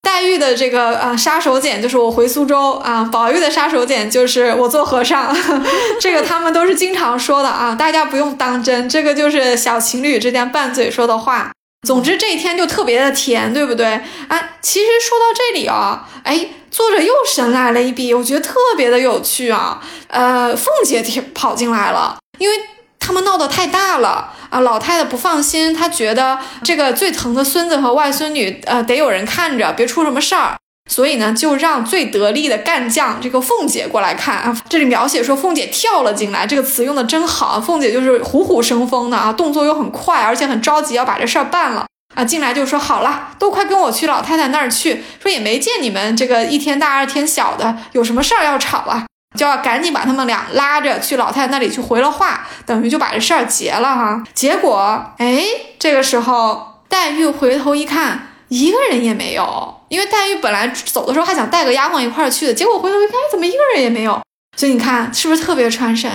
[0.08, 5.36] 黛玉的这个啊杀手锏就是我回苏州啊，宝玉的杀手锏就是我做和尚，
[6.00, 11.52] 这个他们都是经常说的啊，大家不用当真，这个就是小情侣之间拌嘴说的话。
[11.86, 13.86] 总之这一天就特别的甜，对不对？
[14.28, 19.78] 啊，其实说到这里啊，哎，作者又神来了一笔，我觉得特别的有趣啊。
[20.08, 22.56] 呃，凤姐跑进来了，因为
[22.98, 24.34] 他们闹得太大了。
[24.50, 30.56] 啊，老太太不放心，她觉得这个最疼的孙子和外孙女，呃，得有人看着，别出什么事儿。
[30.90, 34.56] 所以呢，就让最得力的干将这个凤姐过来看啊。
[34.70, 37.60] 这里描写说凤姐跳了进来，这个词用的真好。
[37.60, 41.84] 凤姐就是虎虎生风的啊，动作又很快，而且很着急要把这事儿办了
[42.14, 42.24] 啊。
[42.24, 45.04] 进来就说好了，都快跟我去老太太那儿去。
[45.22, 49.04] 说也没见你们这个一天大二天小的，有什么事儿要吵啊？
[49.38, 54.22] 就要赶紧把他们俩拉着去老太太那里去回了话，等于就把这事儿结了哈。
[54.34, 55.44] 结果，哎，
[55.78, 64.20] 这个时候黛玉回头一看，一个人也没有，因为黛玉本来走的时候还想带个丫鬟一块儿去的，结果回头一看，怎么一个人也没有？
[64.56, 66.10] 所以你看是不是特别传神？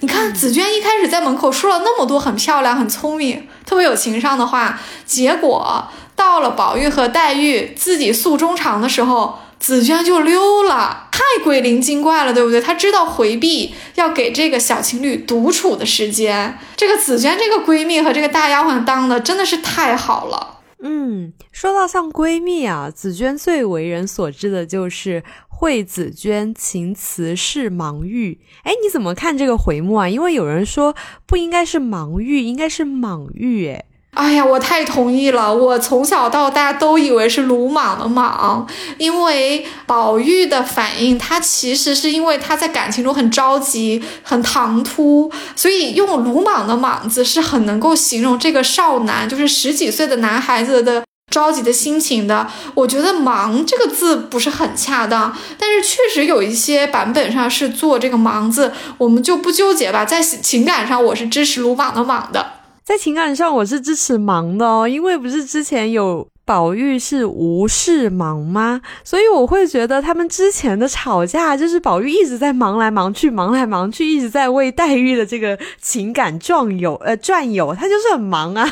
[0.00, 9.40] 你看紫娟一开始在门口说了那么多很漂亮、很聪明、特别有情商的话，结果到了宝玉和黛玉自己诉衷肠的时候。
[9.60, 12.60] 紫娟就溜了，太鬼灵精怪了，对不对？
[12.60, 16.58] 她知道回避，要给这个小情侣独处的时间。
[16.76, 20.60] 这个紫娟这个闺蜜和这个大丫鬟当的真的是太好了。
[20.82, 28.40] 嗯，说到像闺蜜啊，紫娟最为人所知的就是惠紫娟情辞是盲玉。
[28.62, 30.08] 哎，你怎么看这个回目啊？
[30.08, 30.96] 因为有人说
[31.26, 33.68] 不应该是盲玉，应该是莽玉。
[33.68, 33.84] 哎。
[34.12, 35.54] 哎呀，我太同意了！
[35.54, 38.66] 我从小到大都以为是鲁莽的莽，
[38.98, 52.48] 因为宝玉的反应，他其实是因为他在感情中很着急、很唐突，所以用鲁莽的莽字是很能够形容这个少男，就是十几岁的男孩子的着急的心情的。
[52.74, 60.04] 我觉得“忙”这个字不是很恰当，但是确实有一些版本上是做这个“忙”字，我们就不纠结吧。
[60.04, 62.54] 在情感上，我是支持鲁莽的“莽”的。
[62.90, 66.26] 在情感上，我是支持忙的哦，因为不是之前有。
[66.50, 68.80] 宝玉是无事忙吗？
[69.04, 78.68] 所以我会觉得他们之前的吵架就是宝玉一直在忙来忙去，忙来忙去，一直在为黛玉的这个情感转悠，呃，转悠，他就是很忙啊。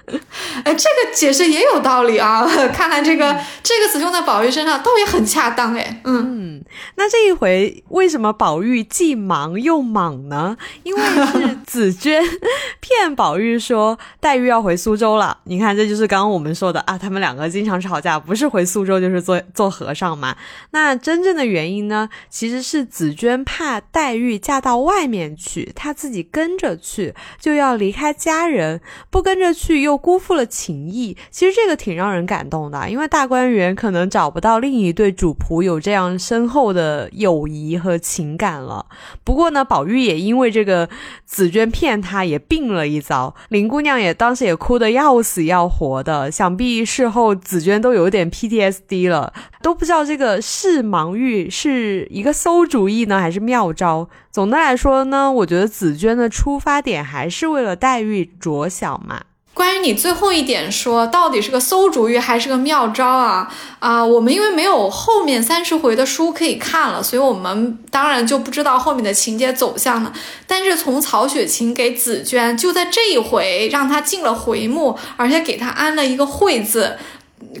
[0.64, 2.46] 哎，这个解释也有道理啊。
[2.72, 6.00] 看来这个这个词用在宝玉身上倒也很恰当哎。
[6.04, 6.64] 嗯，
[6.94, 10.56] 那这一回为什么宝玉既忙又莽呢？
[10.82, 12.24] 因为是紫娟
[12.80, 15.36] 骗宝玉说黛玉要回苏州了。
[15.44, 17.17] 你看，这就是刚刚我们说的啊，他们。
[17.18, 20.36] 两个经常吵架，不是回苏州就是做做和尚嘛。
[20.70, 31.16] 那真正的原因呢，其实是紫娟怕黛玉嫁到外面去，她自己跟着去就要离开家人，不跟着去又辜负了情谊。
[31.30, 38.84] 其实这个挺让人感动的，因为大观园可能找不到另一对主仆有这样深厚的友谊和情感了。
[39.24, 40.88] 不过呢，宝玉也因为这个
[41.24, 43.34] 紫娟骗他，也病了一遭。
[43.48, 46.97] 林姑娘也当时也哭得要死要活的，想必是。
[46.98, 49.32] 事后紫娟都有点 PTSD 了，
[49.62, 54.08] 都不知道这个是盲玉是一个馊主意呢，还是妙招。
[54.32, 59.22] 总的来说呢，我觉得紫娟的出发点还是为了黛玉着想嘛。
[59.58, 63.52] 关于你最后一点说，到底是个馊主意还是个妙招啊？
[63.80, 70.12] 啊，我们因为没有后面三十回的书可以看了，所以我们当然就不知道后面的情节走向了。
[70.46, 76.96] 但是从曹雪芹给紫娟就在这一回让她进了回目，而且给她安了一个“会”字，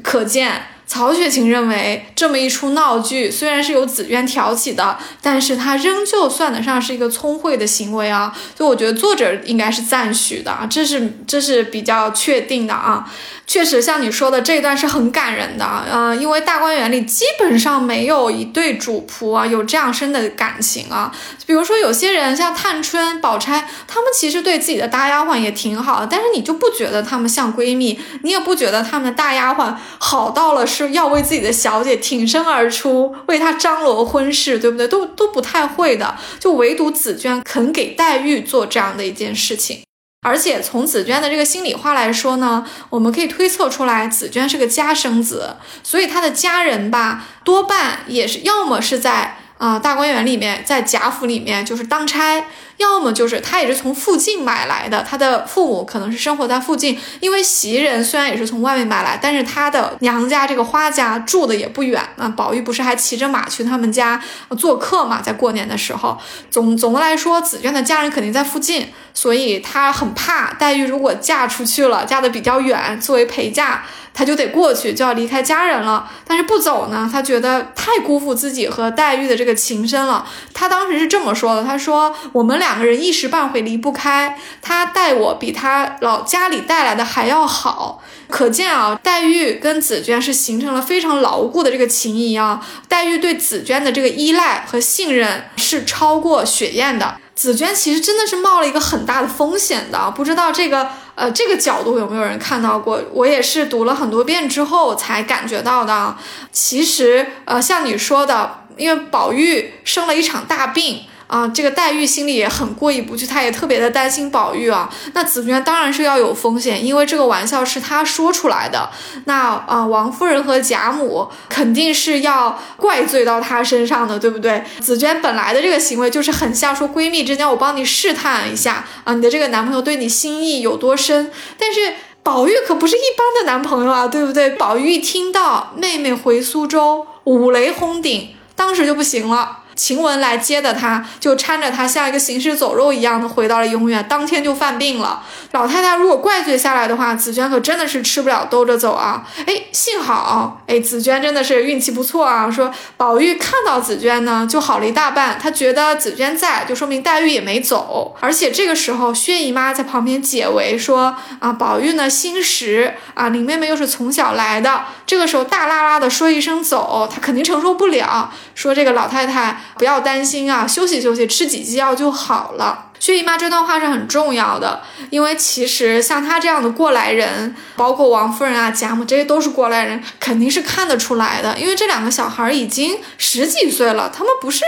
[0.04, 0.62] 可见。
[0.88, 13.08] 曹雪芹认为，这么一出闹剧虽然是由紫娟挑起的，但是他仍旧算得上是一个聪慧的行为啊，所以我觉得作者应该是赞许的，这是这是比较确定的啊。
[13.46, 21.10] 确实，像你说的这一段是很感人的，呃，因为大观园里基本上没有一对主仆啊有这样深的感情啊。
[21.46, 34.86] 比如说有些人像探春、宝钗，他们其实对自己的大丫鬟也挺好的，但是你就不觉得她们像闺蜜，你也不觉得她们的大丫鬟好到了是要为自己的小姐挺身而出，为她张罗婚事，对不对？
[34.86, 39.80] 都都不太会的，就唯独紫娟肯给黛玉做这样的一件事情。
[40.22, 52.44] 而且从紫娟的这个心里话来说呢，我们可以推测出来，紫娟是个家生子，所以她的家人吧，多半也是要么是在啊大观园里面，在贾府里面就是当差。
[52.78, 62.28] 要么就是他也是从附近买来的，他的父母可能是生活在附近，因为袭人虽然也是从外面买来，但是他的娘家这个花家住的也不远啊。
[62.28, 64.22] 宝玉不是还骑着马去他们家
[64.56, 66.16] 做客嘛，在过年的时候。
[66.50, 73.82] 总 总的来说，紫娟的家人肯定在附近，所以他很怕黛玉如果嫁出去了，嫁的比较远，作为陪嫁。
[74.14, 76.10] 他就得过去，就要离开家人了。
[76.26, 80.26] 但是不走呢，他觉得太辜负自己和黛玉的这个情深了。
[80.52, 88.02] 他当时是这么说的：“他说我们俩两个人一时半会离不开，他待我比他老家里带来的还要好。
[88.28, 92.60] 可见啊，黛玉跟紫娟是形成了非常牢固的这个情谊啊。
[92.86, 97.16] 黛玉对紫娟的这个依赖和信任是超过雪雁的。
[97.34, 103.02] 紫娟其实真的是冒了一个很大的风险的，不知道这个。”呃，这个角度有没有人看到过？
[103.12, 106.16] 我也是读了很多遍之后才感觉到的。
[106.52, 114.90] 其实，呃，像你说的，因为宝玉生了一场大病，啊，这个黛玉心里也很过意不去，她也特别的担心宝玉啊。
[115.12, 118.90] 那紫娟当然是要有风险，因为这个玩笑是她说出来的。
[119.26, 124.64] 那啊，王夫人和贾母肯定是要怪罪到她身上的，对不对？
[124.80, 131.30] 紫娟本来的这个行为就是很像说闺蜜之间，我帮你试探一下啊，你的这个男朋友对你心意有多深。
[131.58, 131.92] 但是
[132.22, 134.50] 宝玉可不是一般的男朋友啊，对不对？
[134.50, 139.58] 宝玉一听到妹妹回苏州，五雷轰顶，当时就不行了。
[139.78, 145.22] 晴雯来接的他，就搀着他像一个行尸走肉一样的回到了永远，当天就犯病了。
[145.52, 149.24] 老太太如果怪罪下来的话，紫娟可真的是吃不了兜着走啊！
[149.46, 152.50] 哎，幸好，哎，紫娟真的是运气不错啊。
[152.50, 155.38] 说宝玉看到紫娟呢，就好了一大半。
[155.40, 158.16] 他觉得紫娟在，就说明黛玉也没走。
[158.20, 168.32] 而且这个时候，薛姨妈在旁边解围说啊，宝玉呢心实啊，林妹妹又是从小来的，这个时候大拉拉的说一声走，她肯定承受不了。
[168.56, 169.60] 说这个老太太。
[169.78, 172.86] 不要担心啊，休息休息，吃几剂药就好了。
[173.00, 181.56] 薛姨妈这段话是很重要的，因为其实像她这样的过来人，包括王夫人啊、贾母，这些都是过来人，肯定是看得出来的。
[181.56, 184.64] 因为这两个小孩已经十几岁了，他们不是。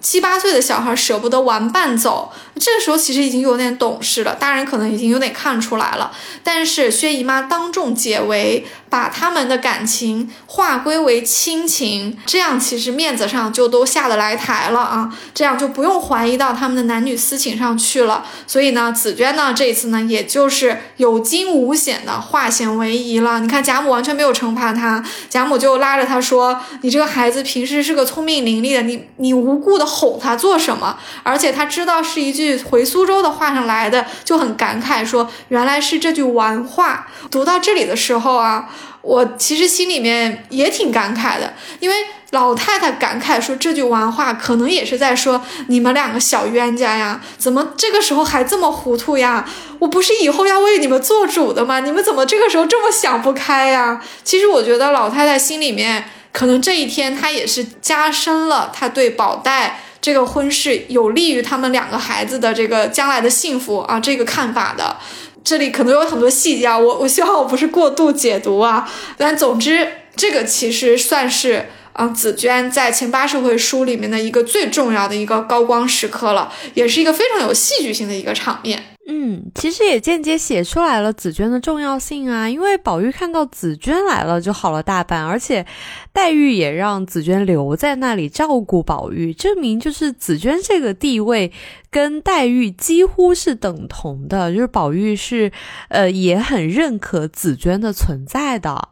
[0.00, 6.12] 七八岁的小孩舍不得玩伴走，这个时候其实已经有点懂事了，大人可能已经有点看出来了。
[6.44, 18.24] 但是薛姨妈当众解围，把他们的感情划归为亲情，这样其实面子上就都下得来台了啊，这样就不用怀疑到他们的男女私情上去了。
[18.46, 23.40] 所以呢，紫娟呢这一次呢，也就是有惊无险的化险为夷了。
[23.40, 30.98] 你看贾母完全没有惩罚他，贾母就拉着他说：“你这个孩子平时是个聪明伶俐的，你你无故的。”吼他做什么？
[31.22, 38.68] 而且他知道是一句回苏州的话上来的，就很感慨说：“原来是这句玩话。”读到这里的时候啊，
[39.02, 41.96] 我其实心里面也挺感慨的，因为
[42.30, 49.48] 老太太感慨说这句完话，可能也是在说你们两个小冤家呀，怎么这个时候还这么糊涂呀？
[49.78, 51.80] 我不是以后要为你们做主的吗？
[51.80, 54.02] 你们怎么这个时候这么想不开呀？
[54.24, 59.80] 其实我觉得老太太心里面，可能这一天她也是加深了她对宝黛。
[60.00, 64.96] 这个婚事有利于他们两个孩子的这个将来的幸福啊，这个看法的，
[65.44, 78.97] 这里可能有很多细节啊，我我希望我不是过度解读啊，但总之这个其实算是嗯紫娟在前八十回书里面的一个最重要的一个高光时刻了，也是一个非常有戏剧性的一个场面。
[79.10, 85.64] 嗯，其实也间接写出来了紫娟的重要性啊，因为宝玉看到紫娟来了就好了大半，而且
[86.12, 91.50] 黛玉也让紫娟留在那里照顾宝玉，证明就是紫娟这个地位
[91.90, 95.50] 跟黛玉几乎是等同的，就是宝玉是
[95.88, 98.90] 呃也很认可紫娟的存在的。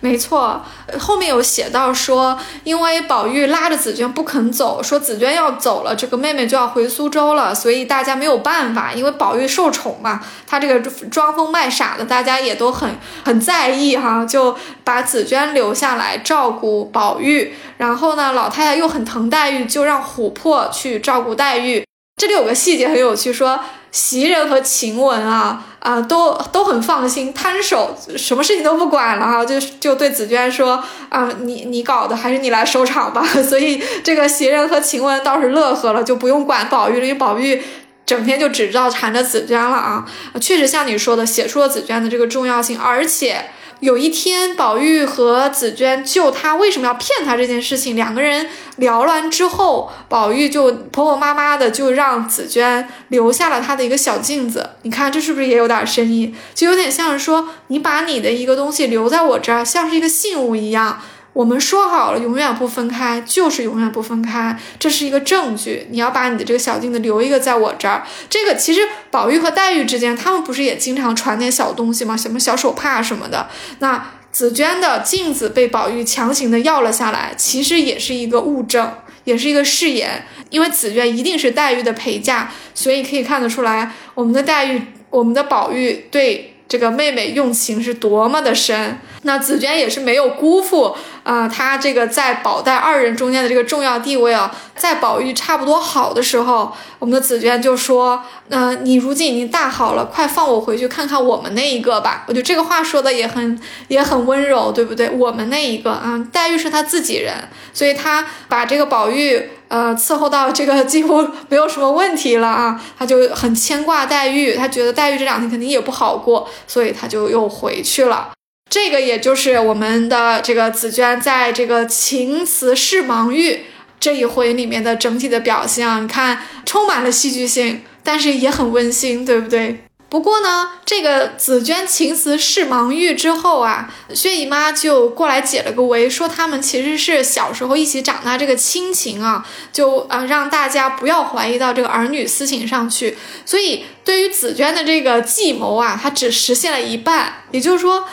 [0.00, 0.62] 没错，
[0.98, 17.54] 后面有写到说，因为宝玉拉着紫娟不肯走，说紫娟要走了，这个妹妹就要回苏州了，所以大家没有办法，因为宝玉受宠嘛，他这个装疯卖傻的，大家也都很很在意哈，就把紫娟留下来照顾宝玉。
[17.78, 21.84] 然后呢，老太太又很疼黛玉，就让琥珀去照顾黛玉。
[22.16, 23.60] 这里有个细节很有趣，说。
[23.94, 33.22] 袭人和晴雯啊啊都都很放心，摊手，什么事情都不管了啊，就就对紫娟说啊，你你搞的还是你来收场吧。
[33.46, 37.62] 所以这个袭人和晴雯倒是乐呵了，就不用管宝玉了，因为宝玉
[38.06, 40.04] 整天就只知道缠着紫娟了啊。
[40.40, 43.44] 确实像你说的，写出了紫娟的这个重要性，而且。
[43.84, 54.70] 有一天，宝玉和紫娟就他为什么要骗他这件事情，两个人聊完之后，宝玉就婆婆妈妈的就让紫娟留下了他的一个小镜子。
[54.84, 56.34] 你看这是不是也有点深意？
[56.54, 61.02] 就有点像是说，你把你的一个东西留在我这儿，像是一个信物一样。
[61.34, 65.88] 我们说好了，永远不分开，就是永远不分开，这是一个证据。
[65.90, 68.04] 你要把你的这个小镜子留一个在我这儿。
[68.30, 68.80] 这个其实
[69.10, 72.16] 宝玉和黛玉之间，他们不是也经常传点小东西吗？
[72.16, 73.48] 什么小手帕什么的。
[73.80, 78.92] 那紫娟的镜子被宝玉强行的要了下来，其实也是一个物证，
[79.24, 80.24] 也是一个誓言。
[80.50, 84.80] 因为紫娟一定是黛玉的陪嫁，所以可以看得出来，我们的黛玉，
[85.10, 86.52] 我们的宝玉对。
[86.66, 103.58] 这个妹妹用情是多么的深，那紫娟也是没有辜负啊，他这个在宝黛二人中间的这个重要地位啊，在宝玉差不多好的时候，我们的紫娟就说：“嗯你如今已经大好了，快放我回去看看我们那一个吧。”我觉得这个话说的也很
[103.88, 105.10] 也很温柔，对不对？
[105.10, 107.34] 我们那一个啊，黛玉是他自己人，
[107.72, 109.50] 所以他把这个宝玉。
[109.68, 118.30] 呃，伺候到这个几乎没有什么问题了啊，他就很牵挂黛玉，他觉得黛玉这两天肯定也不好过，所以他就又回去了。
[118.74, 123.66] 这个也就是我们的这个紫娟在这个情辞事忙玉。
[124.00, 129.84] 这一回里面的整体的表现啊，你看充满了戏剧性，但是也很温馨，对不对？
[130.08, 143.16] 不过呢，这个紫娟情辞释芒玉之后啊，薛姨妈就过来解了个围，说他们其实是小时候一起长大，这个亲情啊，就啊让大家不要怀疑到这个儿女私情上去。
[143.46, 148.04] 所以对于紫娟的这个计谋啊，她只实现了一半，也就是说，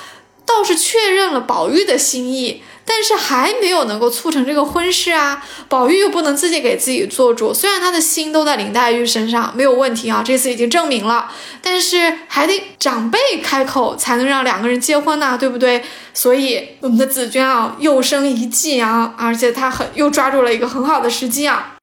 [0.58, 2.64] 倒是确认了宝玉的心意。
[2.84, 11.32] 但是还没有能够促成这个婚事啊，宝玉又不能自己给自己做主，虽然他的心都在林黛玉身上，没有问题啊，这次已经证明了，
[11.62, 15.84] 但是还得长辈开口才能让两个人结婚呢，对不对？
[16.14, 21.76] 所以我们的紫娟啊，又生一计啊，而且她很又抓住了一个很好的时机啊，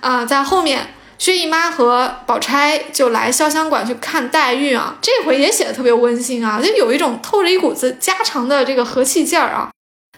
[0.00, 9.70] 啊，在后面薛姨妈和宝钗就来潇湘馆去看黛玉啊，这回也写的特别温馨啊，就有一种透着一股子家常的这个和气劲儿啊。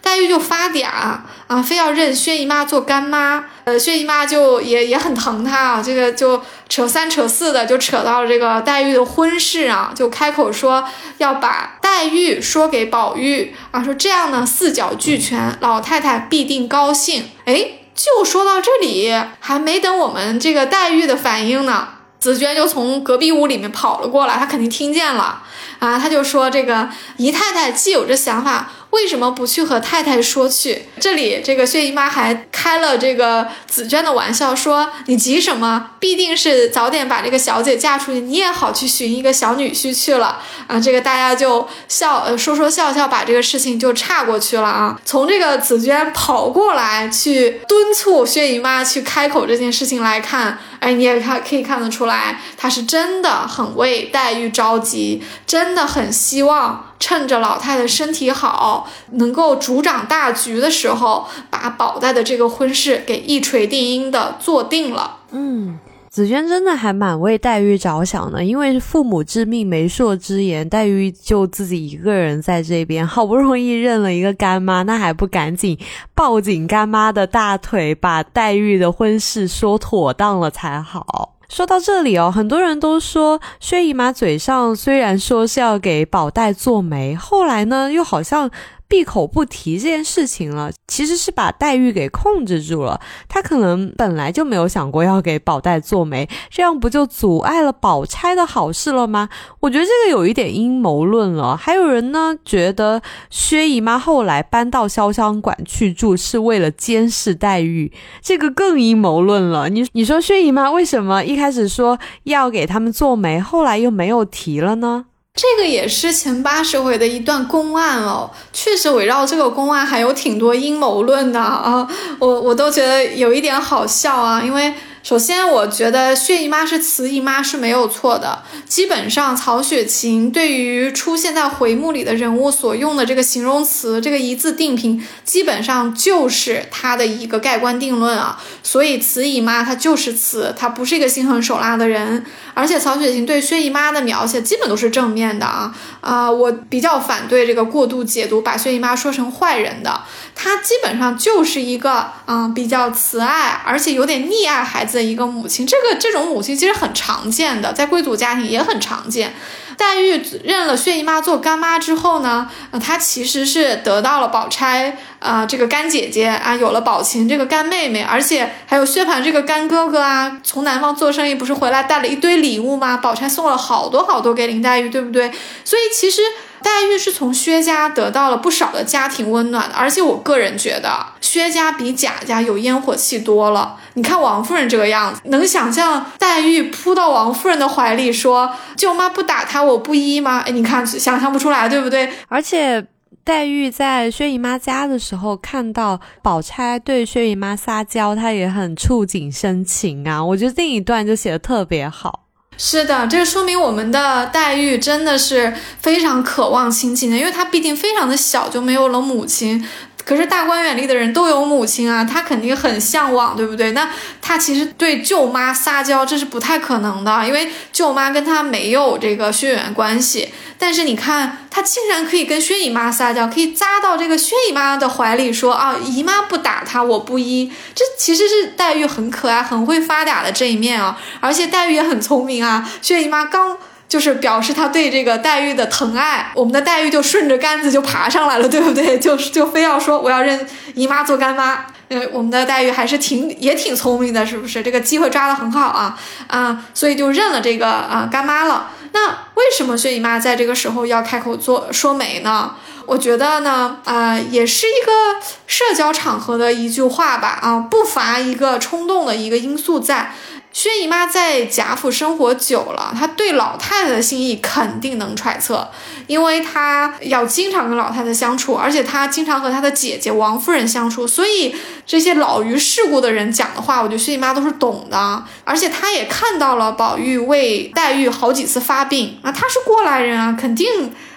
[0.03, 3.45] 黛玉就发嗲啊，非要认薛姨妈做干妈。
[3.65, 10.87] 呃，薛姨妈就也也很疼她啊，这个就扯三扯四的就扯到了这个黛玉的婚事啊，就开口说
[11.19, 17.29] 要把黛玉说给宝玉啊，说这样呢四角俱全，老太太必定高兴。
[17.45, 21.89] 哎，就说到这里，还没等我们这个黛玉的反应呢，
[22.21, 25.43] 紫娟就从隔壁屋里面跑了过来，她肯定听见了
[25.79, 28.71] 啊，她就说这个姨太太既有这想法。
[28.97, 30.87] 为什么不去和太太说去？
[30.99, 35.91] 这里这个薛姨妈还开了这个紫娟的玩笑，说你急什么？
[36.01, 40.81] 必定是早点把这个小姐嫁出去，你也好去寻一个小女婿去了啊！
[40.81, 44.99] 这个大家就笑，呃，说说笑笑，把这个事情就岔过去了啊。
[45.05, 56.95] 从这个紫娟跑过来去敦促薛姨妈去开口这件事情来看，哎，你也看可以看得出来，她是真的很为黛玉着急，真的很希望。
[56.99, 65.19] 趁着老太太身体好，能够主掌大局的时候，把宝黛的这个婚事给一锤定音的做定了。
[65.31, 65.79] 嗯，
[66.11, 75.79] 紫娟真的还蛮为黛玉着想的，因为父母之命，媒妁之言，黛玉就自己一个人在这边，好不容易认了一个干妈，那还不赶紧
[76.15, 81.36] 抱紧干妈的大腿，把黛玉的婚事说妥当了才好。
[81.49, 88.51] 说到这里哦，很多人都说薛姨妈嘴上虽然说是要给宝黛做媒，后来呢又好像。
[88.89, 93.01] 闭口不提这件事情了，其实是把黛玉给控制住了。
[93.29, 99.29] 他可能本来就没有想过要给宝黛做媒，这样不就阻碍了宝钗的好事了吗？
[99.61, 101.57] 我觉得这个有一点阴谋论了。
[101.57, 109.69] 还有人呢觉得薛姨妈后来搬到潇湘馆去住是为了监视黛玉，这个更阴谋论了。
[109.69, 115.07] 你你说薛姨妈为什么一开始说要给他们做媒，后来又没有提了呢？
[115.37, 121.87] 这个也是前八十回的一段公案哦，确实围绕这个公案还有挺多阴谋论的啊，
[122.19, 124.75] 我我都觉得有一点好笑啊，因为。
[125.07, 128.43] 首先，我觉得薛姨妈是慈姨妈是没有错的。
[128.69, 138.43] 基本上，曹雪芹对于出现在回目里的人物所用的这个形容词，这个一字定评，基本上就是他的一个盖棺定论啊。
[138.65, 142.27] 所以，慈姨妈她就是慈，她不是一个心狠手辣的人。
[142.55, 146.29] 而且，曹雪芹对薛姨妈的描写基本都是正面的啊啊！
[146.29, 150.01] 我比较反对这个过度解读，把薛姨妈说成坏人的。
[150.35, 154.96] 她基本上就是一个嗯比较慈爱，而且有点溺爱孩子。
[154.97, 159.35] 的一个母亲，这个这种母亲其实很常见的，在贵族家庭也很常见。
[159.77, 162.51] 黛玉认了薛姨妈做干妈之后呢，
[162.83, 170.39] 她其实是得到了宝钗啊这个干姐姐啊，有了宝琴这个干妹妹，而且还有薛蟠这个干哥哥啊。
[170.43, 172.97] 从南方做生意不是回来带了一堆礼物吗？
[172.97, 175.31] 宝钗送了好多好多给林黛玉，对不对？
[175.63, 176.23] 所以其实。
[176.63, 183.77] 黛玉是从薛家得到了不少的家庭温暖的，而且我个人觉得薛家比贾家有烟火气多了。
[183.95, 190.41] 你看王夫人这个样子，能想象黛玉扑到王夫人的怀里说“舅妈不打她，我不依”吗？
[190.47, 192.13] 哎，你看想象不出来，对不对？
[192.29, 192.87] 而且
[193.25, 200.23] 黛玉在薛姨妈家的时候，看到宝钗对薛姨妈撒娇，她也很触景生情啊。
[200.23, 202.26] 我觉得这一段就写的特别好。
[202.59, 209.63] 是的，这说明我们的黛玉真的是非常渴望亲情的，因为她毕竟非常的小就没有了母亲。
[210.07, 213.73] 可是大观园里的人都有母亲啊，她肯定很向往，对不对？
[213.73, 213.91] 那
[214.23, 220.33] 她其实对舅妈撒娇，这是不太可能的，因为舅妈跟她没有这个血缘关系。
[220.57, 227.53] 但是你看，她竟然可以跟薛姨妈撒娇，可以扎到这个薛姨妈的怀里说啊，姨妈不打她，我不依。
[227.75, 232.71] 这其实是黛玉很可爱、很会发嗲的这一面啊，而且黛玉也很聪明啊。
[232.81, 233.59] 薛姨妈刚。
[233.89, 238.99] 就是表示他对这个黛玉的疼爱，我们的黛玉就顺着杆子就爬上来了，对不对？
[238.99, 241.67] 就就非要说我要认姨妈做干妈。
[241.89, 244.61] 因为我们的黛玉还是挺也挺聪明的，是不是？
[244.61, 248.71] 这个机会抓得很好啊啊，所以就认了这个啊干妈了。
[248.91, 252.57] 那为什么薛姨妈在这个时候要开口做说媒呢？
[252.87, 260.13] 我觉得呢，啊，也是一个社交场合的一句话吧，啊，不乏一个冲动的一个因素在。
[260.57, 265.71] 薛姨妈在贾府生活久了，她对老太太的心意肯定能揣测，
[266.07, 271.55] 因为她要经常跟老太太相处，而且她经常和她的姐姐王夫人相处，所以
[271.85, 275.23] 这些老于世故的人讲的话，我觉得薛姨妈都是懂的。
[275.45, 280.67] 而且她也看到了宝玉为黛玉好几次发病啊，她是过来人啊，肯定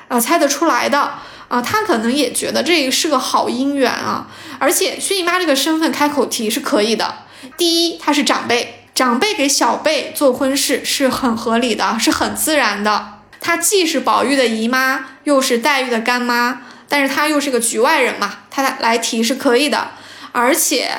[0.10, 1.14] 啊猜得出来的
[1.48, 4.28] 啊，她可能也觉得这是个好姻缘啊。
[4.60, 7.20] 而且薛姨妈这个身份开口提是可以的，
[7.56, 8.76] 第一她是长辈。
[9.00, 13.20] 长辈给小辈做婚事是很合理的，是很自然的。
[13.39, 19.91] 她既是宝玉的姨妈，又是黛玉的干妈，但是她又是个局外人嘛，她来提是可以的。
[20.34, 20.91] 而且，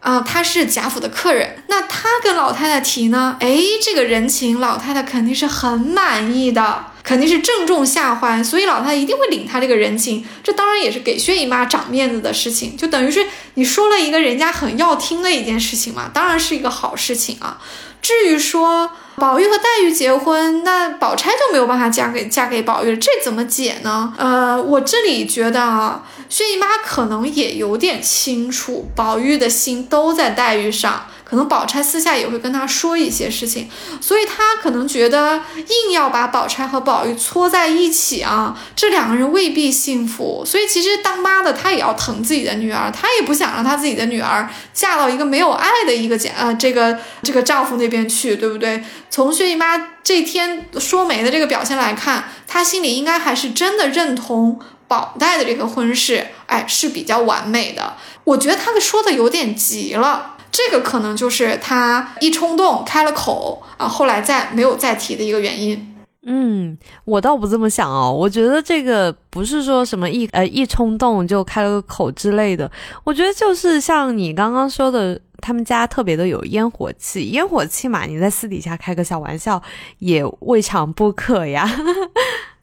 [0.00, 3.38] 啊，她是贾府的客人，那她跟老太太提呢？
[3.40, 6.88] 哎，这个人情，老太太肯定是很满意的。
[7.02, 10.26] 肯定是正中下怀，所以老太太一定会领他这个人情。
[10.42, 13.24] 这当然也是给薛姨妈长面子的事情，就等于是
[13.56, 17.60] 你说了一个人家很要听的一件事情嘛，当然是一个好事情啊。
[18.00, 24.12] 至于说宝玉和黛玉结婚，那宝钗就没有办法嫁给嫁给宝玉了，这怎么解呢？
[24.18, 31.06] 呃，我这里觉得啊，薛姨妈可能也有点清楚，宝玉的心都在黛玉上。
[31.28, 33.68] 可能宝钗私下也会跟他说一些事情，
[34.00, 40.44] 所以他可能觉得硬要把宝钗和宝玉搓在一起啊，这两个人未必幸福。
[40.46, 48.80] 所以其实当妈的她也要疼自己的女儿，她也不想让她自己的女儿嫁到一个没有爱的一个家呃这个这个丈夫那边去，对不对？
[49.10, 57.94] 从薛姨妈这天说媒的这个表现来看，她心里应该还是真的认同宝黛的这个婚事，哎是比较完美的。
[58.24, 60.34] 我觉得她的说的有点急了。
[60.52, 65.92] 这个可能就是她一冲动开了口啊，后来再没有再提的一个原因。
[66.28, 72.68] 嗯，我倒不这么想哦，我觉得这个不是说什么一呃一冲动就开了个口之类的，
[73.04, 79.62] 我觉得就是像你刚刚说的，他们家特别的有烟火气，烟火气嘛，你在私底下开个小玩笑
[79.98, 81.68] 也未尝不可呀。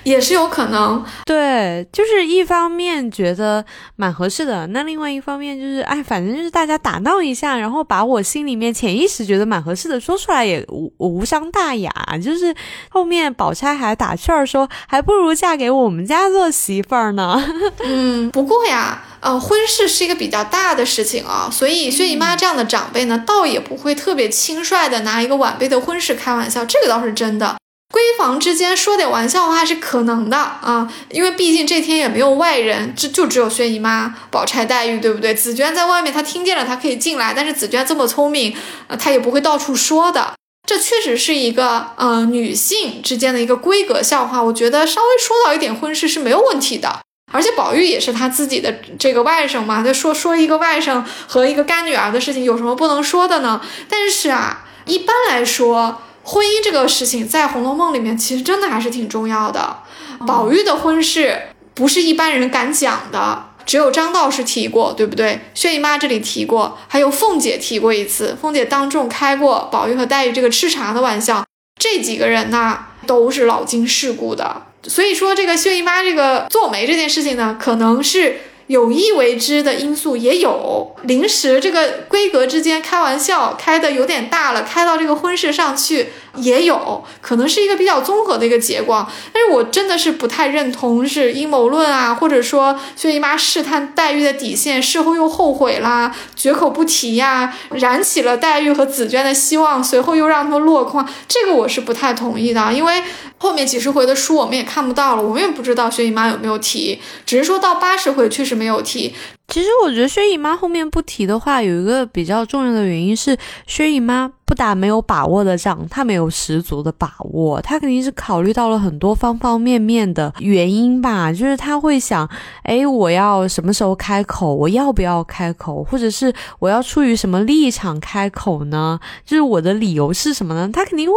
[0.03, 3.63] 也是有可能，对，就是一方面觉得
[3.95, 11.89] 蛮合适的，那另外一方面就是，哎，反正就是大家打闹一下，然后把我心里面潜意识觉得蛮合适的说出来也无无伤大雅。
[12.21, 12.53] 就是
[12.89, 17.41] 后面宝钗还打趣儿说，还不如嫁给我们家做媳妇儿呢。
[17.85, 27.55] 嗯，不过呀，呃，婚事是一个比较大的事情啊，所以薛姨妈这样的长辈呢，倒也不会特别轻率的拿一个晚辈的婚事开玩笑，这个倒是真的。
[27.93, 35.33] 闺房之间说点玩笑话是可能的啊，因为毕竟这天也没有外人，这就只有薛姨妈、宝钗、黛玉，对不对？
[35.33, 38.55] 紫娟在外面，她听见了，她可以进来，但是紫娟这么聪明，
[38.87, 40.33] 呃，她也不会到处说的。
[40.67, 47.01] 这确实是一个呃女性之间的一个规格笑话，我觉得稍微说到一点婚事是没有问题的。
[47.33, 53.59] 而且宝玉也是他自己的这个外甥嘛，他说说一个外甥和一个干女儿的事情有什么不能说的呢？
[53.89, 56.01] 但是啊，一般来说。
[56.25, 59.79] 婚姻这个事情在《红楼梦》里面其实真的还是挺重要的。
[60.25, 65.41] 宝玉的婚事不是一般人敢讲的，只有张道士提过，对不对？
[65.53, 71.43] 薛姨妈这里提过，还有凤姐提过一次，凤姐当众开过宝玉和黛玉这个吃茶的玩笑。
[71.77, 78.37] 这几个人呢，都是老经世故的，所以说这个薛姨妈这个做媒这件事情呢，可能是。
[78.67, 89.07] 有意为之的因素也有，临时这个规格之间开玩笑开的有点大了，开到这个婚事上去也有可能是一个比较综合的一个结果。
[89.31, 103.03] 但是我真的是不太认同是阴谋论啊，或者说薛姨妈试探黛玉的底线，事后又后悔啦，绝口不提呀，燃起了黛玉和紫娟的希望，随后又让他们落空，这个我是不太同意的，因为。
[103.39, 109.13] 后面几十回的书我们也看不到了，我们也不知道薛姨妈有没有提，只是说到八十回确实没有提。
[109.49, 121.31] 其实我觉得薛姨妈后面不提的话，有一个比较重要的原因是薛姨妈不打没有把握的仗，他没有十足的把握，他肯定是考虑到了很多方方面面的原因吧。
[121.31, 122.29] 就是他会想，
[122.63, 124.53] 哎，我要什么时候开口？
[124.53, 125.83] 我要不要开口？
[125.83, 128.99] 或者是我要出于什么立场开口呢？
[129.25, 130.69] 就是我的理由是什么呢？
[130.71, 131.15] 他肯定会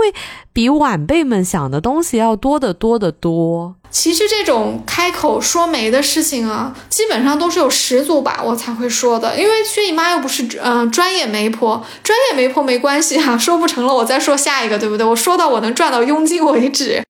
[0.52, 3.74] 比晚辈们想的东西要多得多得多。
[3.88, 9.38] 其实这种开口说媒的事情啊，基本上都是有十足把握才会说的。
[9.40, 15.06] 因为薛姨妈又不是嗯专业媒婆，专业媒婆没关系哈， 说不成了我再说下一个，对不对？
[15.06, 17.02] 我说到我能赚到佣金为止。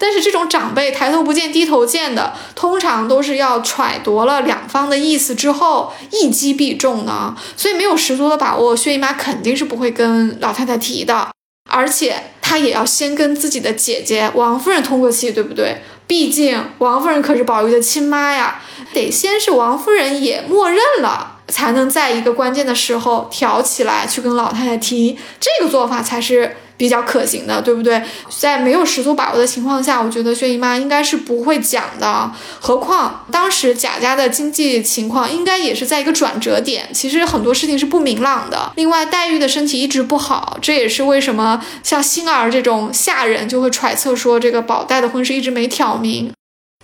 [0.00, 11.30] 但是这种长辈抬头不见低头见的，通常都是要揣度了两方的意思之后一击必中的，所以没有十足的把握，薛姨妈肯定是不会跟老太太提的，
[11.70, 15.80] 而且她也要先跟自己的姐姐王夫人通过气，对不对？
[16.08, 18.60] 毕竟王夫人可是宝玉的亲妈呀，
[18.92, 26.56] 得先是王夫人也默认了，才能在一个关键的时候挑起来去跟老太太提，这个做法才是。
[26.76, 28.02] 比较可行的，对不对？
[28.28, 32.28] 在没有十足把握的情况下，我觉得薛姨妈应该是不会讲的。
[32.58, 38.72] 何况当时贾家的经济情况应该也是在一个转折点，其实很多事情是不明朗的。
[38.74, 46.32] 另外，黛玉的身体一直不好，这也是为什么像星儿这种下人就会揣测说这个宝黛的婚事一直没挑明，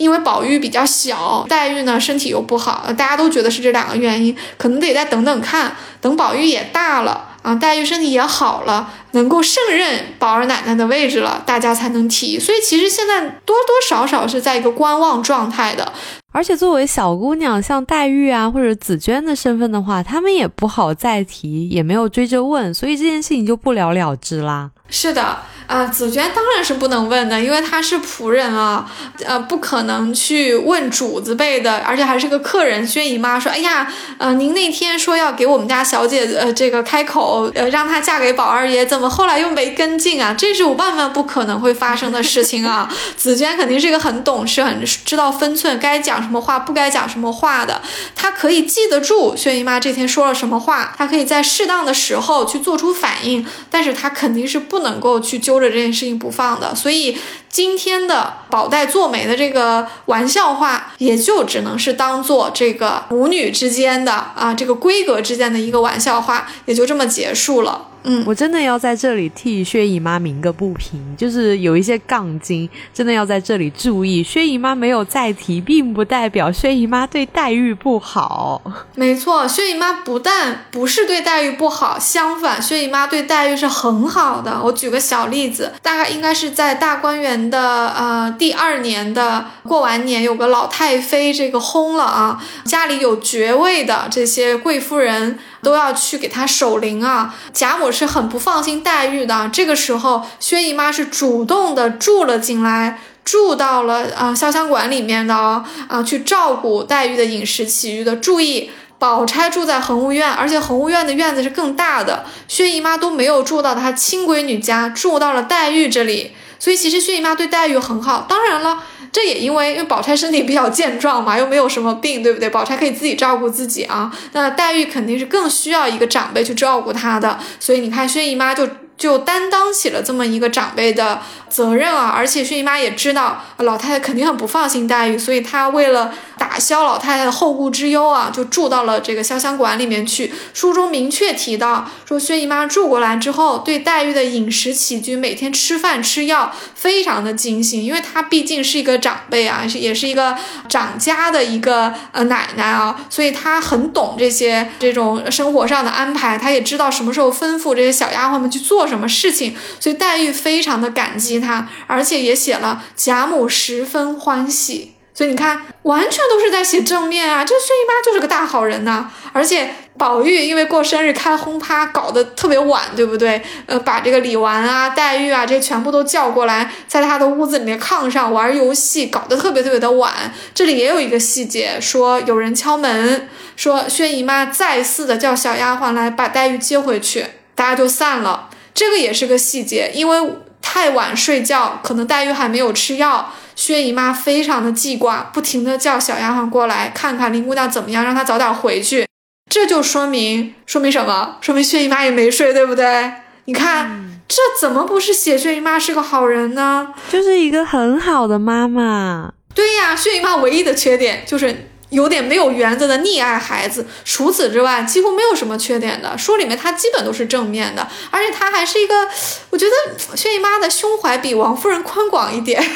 [0.01, 7.27] 因为宝玉比较小，黛玉呢身体又不好，大家都觉得是这两个原因，可能得再等等看，等宝玉也大了。
[7.43, 12.39] 啊，黛玉身体也好了，能够胜任宝儿奶奶的位置了，大家才能提。
[12.39, 15.91] 所以其实现在多多少少是在一个观望状态的。
[16.33, 24.71] 而且作为小姑娘，像黛玉啊或者紫娟的身份的话，他们也不好再提，也没有追着问，所以这件事情就不了了之啦。
[24.89, 25.39] 是的。
[25.71, 28.91] 啊，紫娟当然是不能问的，因为她是仆人啊，
[29.25, 32.85] 呃，不可能去问主子辈的，而且还是个客人。
[32.85, 33.87] 薛姨妈说：“哎呀，
[34.19, 40.35] 呃，您那天说要给我们家小姐，呃，这个开口，呃，让她嫁给宝二爷，怎么后来又没跟进啊？
[40.37, 42.93] 这是我万万不可能会发生的事情啊！
[43.17, 47.81] ”紫娟肯定是一个很懂事、很知道分寸，该讲什么话，不该讲什么话的。
[48.17, 55.60] 她可以记得住薛姨妈这天说了什么话，她可以在适当的时候去做出反应，但是她肯定是不能够去纠。
[55.61, 57.17] 着这件事情不放的，所以
[57.49, 67.89] 今天的宝黛做媒的这个玩笑话，也就只能是当做这个母女之间的啊，这个闺阁之间的一个玩笑话，也就这么结束了。
[68.05, 78.63] 嗯，我真的要在这里替薛姨妈鸣个不平，就是有一些杠精，真的要在这里注意，薛姨妈没有再提，并不代表薛姨妈对黛玉不好。
[78.95, 84.61] 没错，薛姨妈不但不是对黛玉不好，相反，薛姨妈对黛玉是很好的。
[84.65, 95.39] 我举个小例子，大概应该是在大观园的呃第二年的过完年，有个老太妃这个轰了啊，家里有爵位的这些贵夫人。
[95.63, 97.35] 都要去给他守灵啊！
[97.53, 99.49] 贾母是很不放心黛玉的。
[99.53, 108.17] 这个时候，薛姨妈是主动的住了进来，住到了啊潇湘馆里面的啊，去照顾黛玉的饮食起居的。
[108.17, 116.33] 注意，宝钗住在恒芜院，而且恒芜院的院子是更大的，薛姨妈都没有住到她亲闺女家，住到了黛玉这里。
[116.59, 118.27] 所以其实薛姨妈对黛玉很好。
[118.29, 118.83] 当然了。
[119.13, 122.49] 这也因为因为宝钗身体比较健壮嘛，又没有什么病，对不对？
[122.51, 124.11] 宝钗可以自己照顾自己啊。
[124.33, 128.69] 那黛玉肯定是更需要一个长辈去照顾她的，所以你看薛姨妈就。
[129.01, 140.31] 就担当起了这么一个长辈的责任啊，而且薛姨妈也知道老太太肯定很不放心黛玉，所以她为了打消老太太的后顾之忧啊，就住到了这个潇湘馆里面去。
[140.53, 150.37] 书中明确提到说，薛姨妈住过来之后，对黛玉的饮食起居、每天吃饭吃药非常的精心，因为她毕竟是一个长辈啊，也是一个
[150.69, 158.90] 长家的一个呃奶奶啊，所以她很懂这些这种生活上的安排，她也知道什么时候吩咐这些小丫鬟们去做。
[158.91, 159.57] 什么事情？
[159.79, 164.97] 所以黛玉非常的感激他，而且也写了贾母十分欢喜。
[165.13, 167.45] 所以你看，完全都是在写正面啊！
[167.45, 169.11] 这薛姨妈就是个大好人呐。
[169.35, 169.69] 而且
[169.99, 173.43] 宝玉因为过生日开轰趴，搞得特别晚，对不对？
[173.67, 180.33] 呃，把这个李纨啊、黛玉啊这全部都叫过来，在他的屋子里面炕上玩游戏，搞得特别特别的晚。
[180.55, 188.49] 这里也有一个细节，说有人敲门，说薛姨妈再次的叫小丫鬟来把黛玉接回去，大家就散了。
[188.75, 190.19] 这个也是个细节，因为
[190.63, 199.07] 太晚睡觉，可能黛玉还没有吃药，薛姨妈非常的记挂，不停的叫小丫鬟过来看看林姑娘怎么样，让她早点回去。
[199.51, 201.37] 这就说明说明什么？
[201.41, 203.13] 说明薛姨妈也没睡，对不对？
[203.47, 206.95] 你看，这怎么不是写薛姨妈是个好人呢？
[207.11, 209.33] 就是一个很好的妈妈。
[209.55, 211.70] 对呀，薛姨妈唯一的缺点就是。
[211.91, 216.17] 有点没有原则的溺爱孩子，除此之外几乎没有什么缺点的。
[216.17, 219.09] 书里面他基本都是正面的，而且他还是一个，
[219.51, 222.61] 我觉得薛姨妈的胸怀比王夫人宽广一点。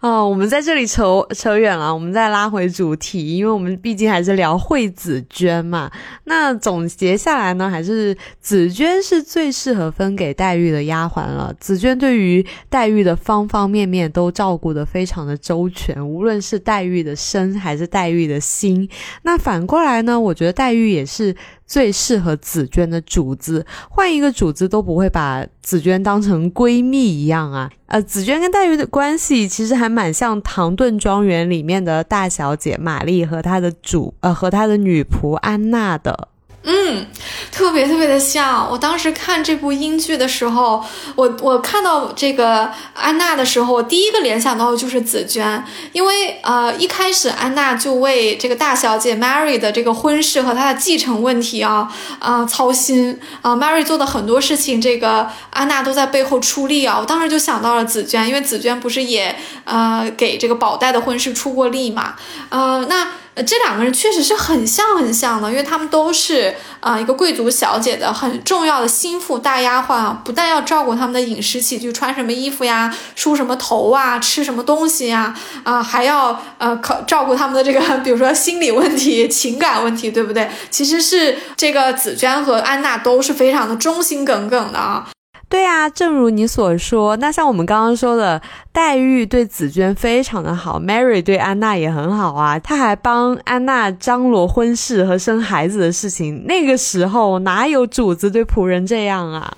[0.00, 5.90] 哦，我们在这里扯扯远了，我们再拉回主题，因为我们毕竟还是聊惠子娟嘛。
[6.22, 11.52] 那总结下来呢，还是紫娟是最适合分给黛玉的丫鬟了。
[11.58, 18.88] 紫娟对于黛玉的方方面面都照顾得非常的周全，无论是黛玉的身还是黛玉的心。
[19.22, 21.34] 那反过来呢，我觉得黛玉也是。
[21.68, 27.70] 最适合紫娟的主子，换一个主子都不会把紫娟当成闺蜜一样啊。
[27.86, 36.28] 呃，紫娟跟黛玉的关系其实还蛮像唐顿庄园里面的大小姐玛丽和她的主呃和她的女仆安娜的。
[36.70, 37.06] 嗯，
[37.50, 38.70] 特别特别的像。
[38.70, 40.84] 我当时看这部英剧的时候，
[41.16, 56.98] 我我看到这个安娜的时候，我第一个联想到的就是紫娟，因为呃一开始安娜就为这个大小姐 Mary 的这个婚事和她的继承问题啊啊操心啊，Mary 做的很多事情，这个安娜都在背后出力啊。
[57.00, 62.14] 我当时就想到了紫娟，因为紫娟不是也呃给这个宝黛的婚事出过力嘛，
[62.50, 63.08] 呃那。
[63.42, 75.34] 这两个人确实是很像很像的，因为他们都是啊一个贵族小姐的很重要的心腹大丫鬟啊，不但要照顾他们的饮食起居，穿什么衣服呀，梳什么头啊，吃什么东西呀，
[75.64, 80.48] 啊还要呃考照顾他们的这个 比如说心理问题、 情感问题，对不对？
[80.70, 85.08] 其实是这个紫娟和安娜都是非常的忠心耿耿的啊。
[85.48, 88.40] 对啊，正如你所说，那像我们刚刚说的，
[88.70, 96.44] 黛玉对紫娟非常的好，Mary 对安娜也很好啊，她还帮安娜张罗婚事和生孩子的事情。
[96.46, 99.56] 那个时候哪有主子对仆人这样啊？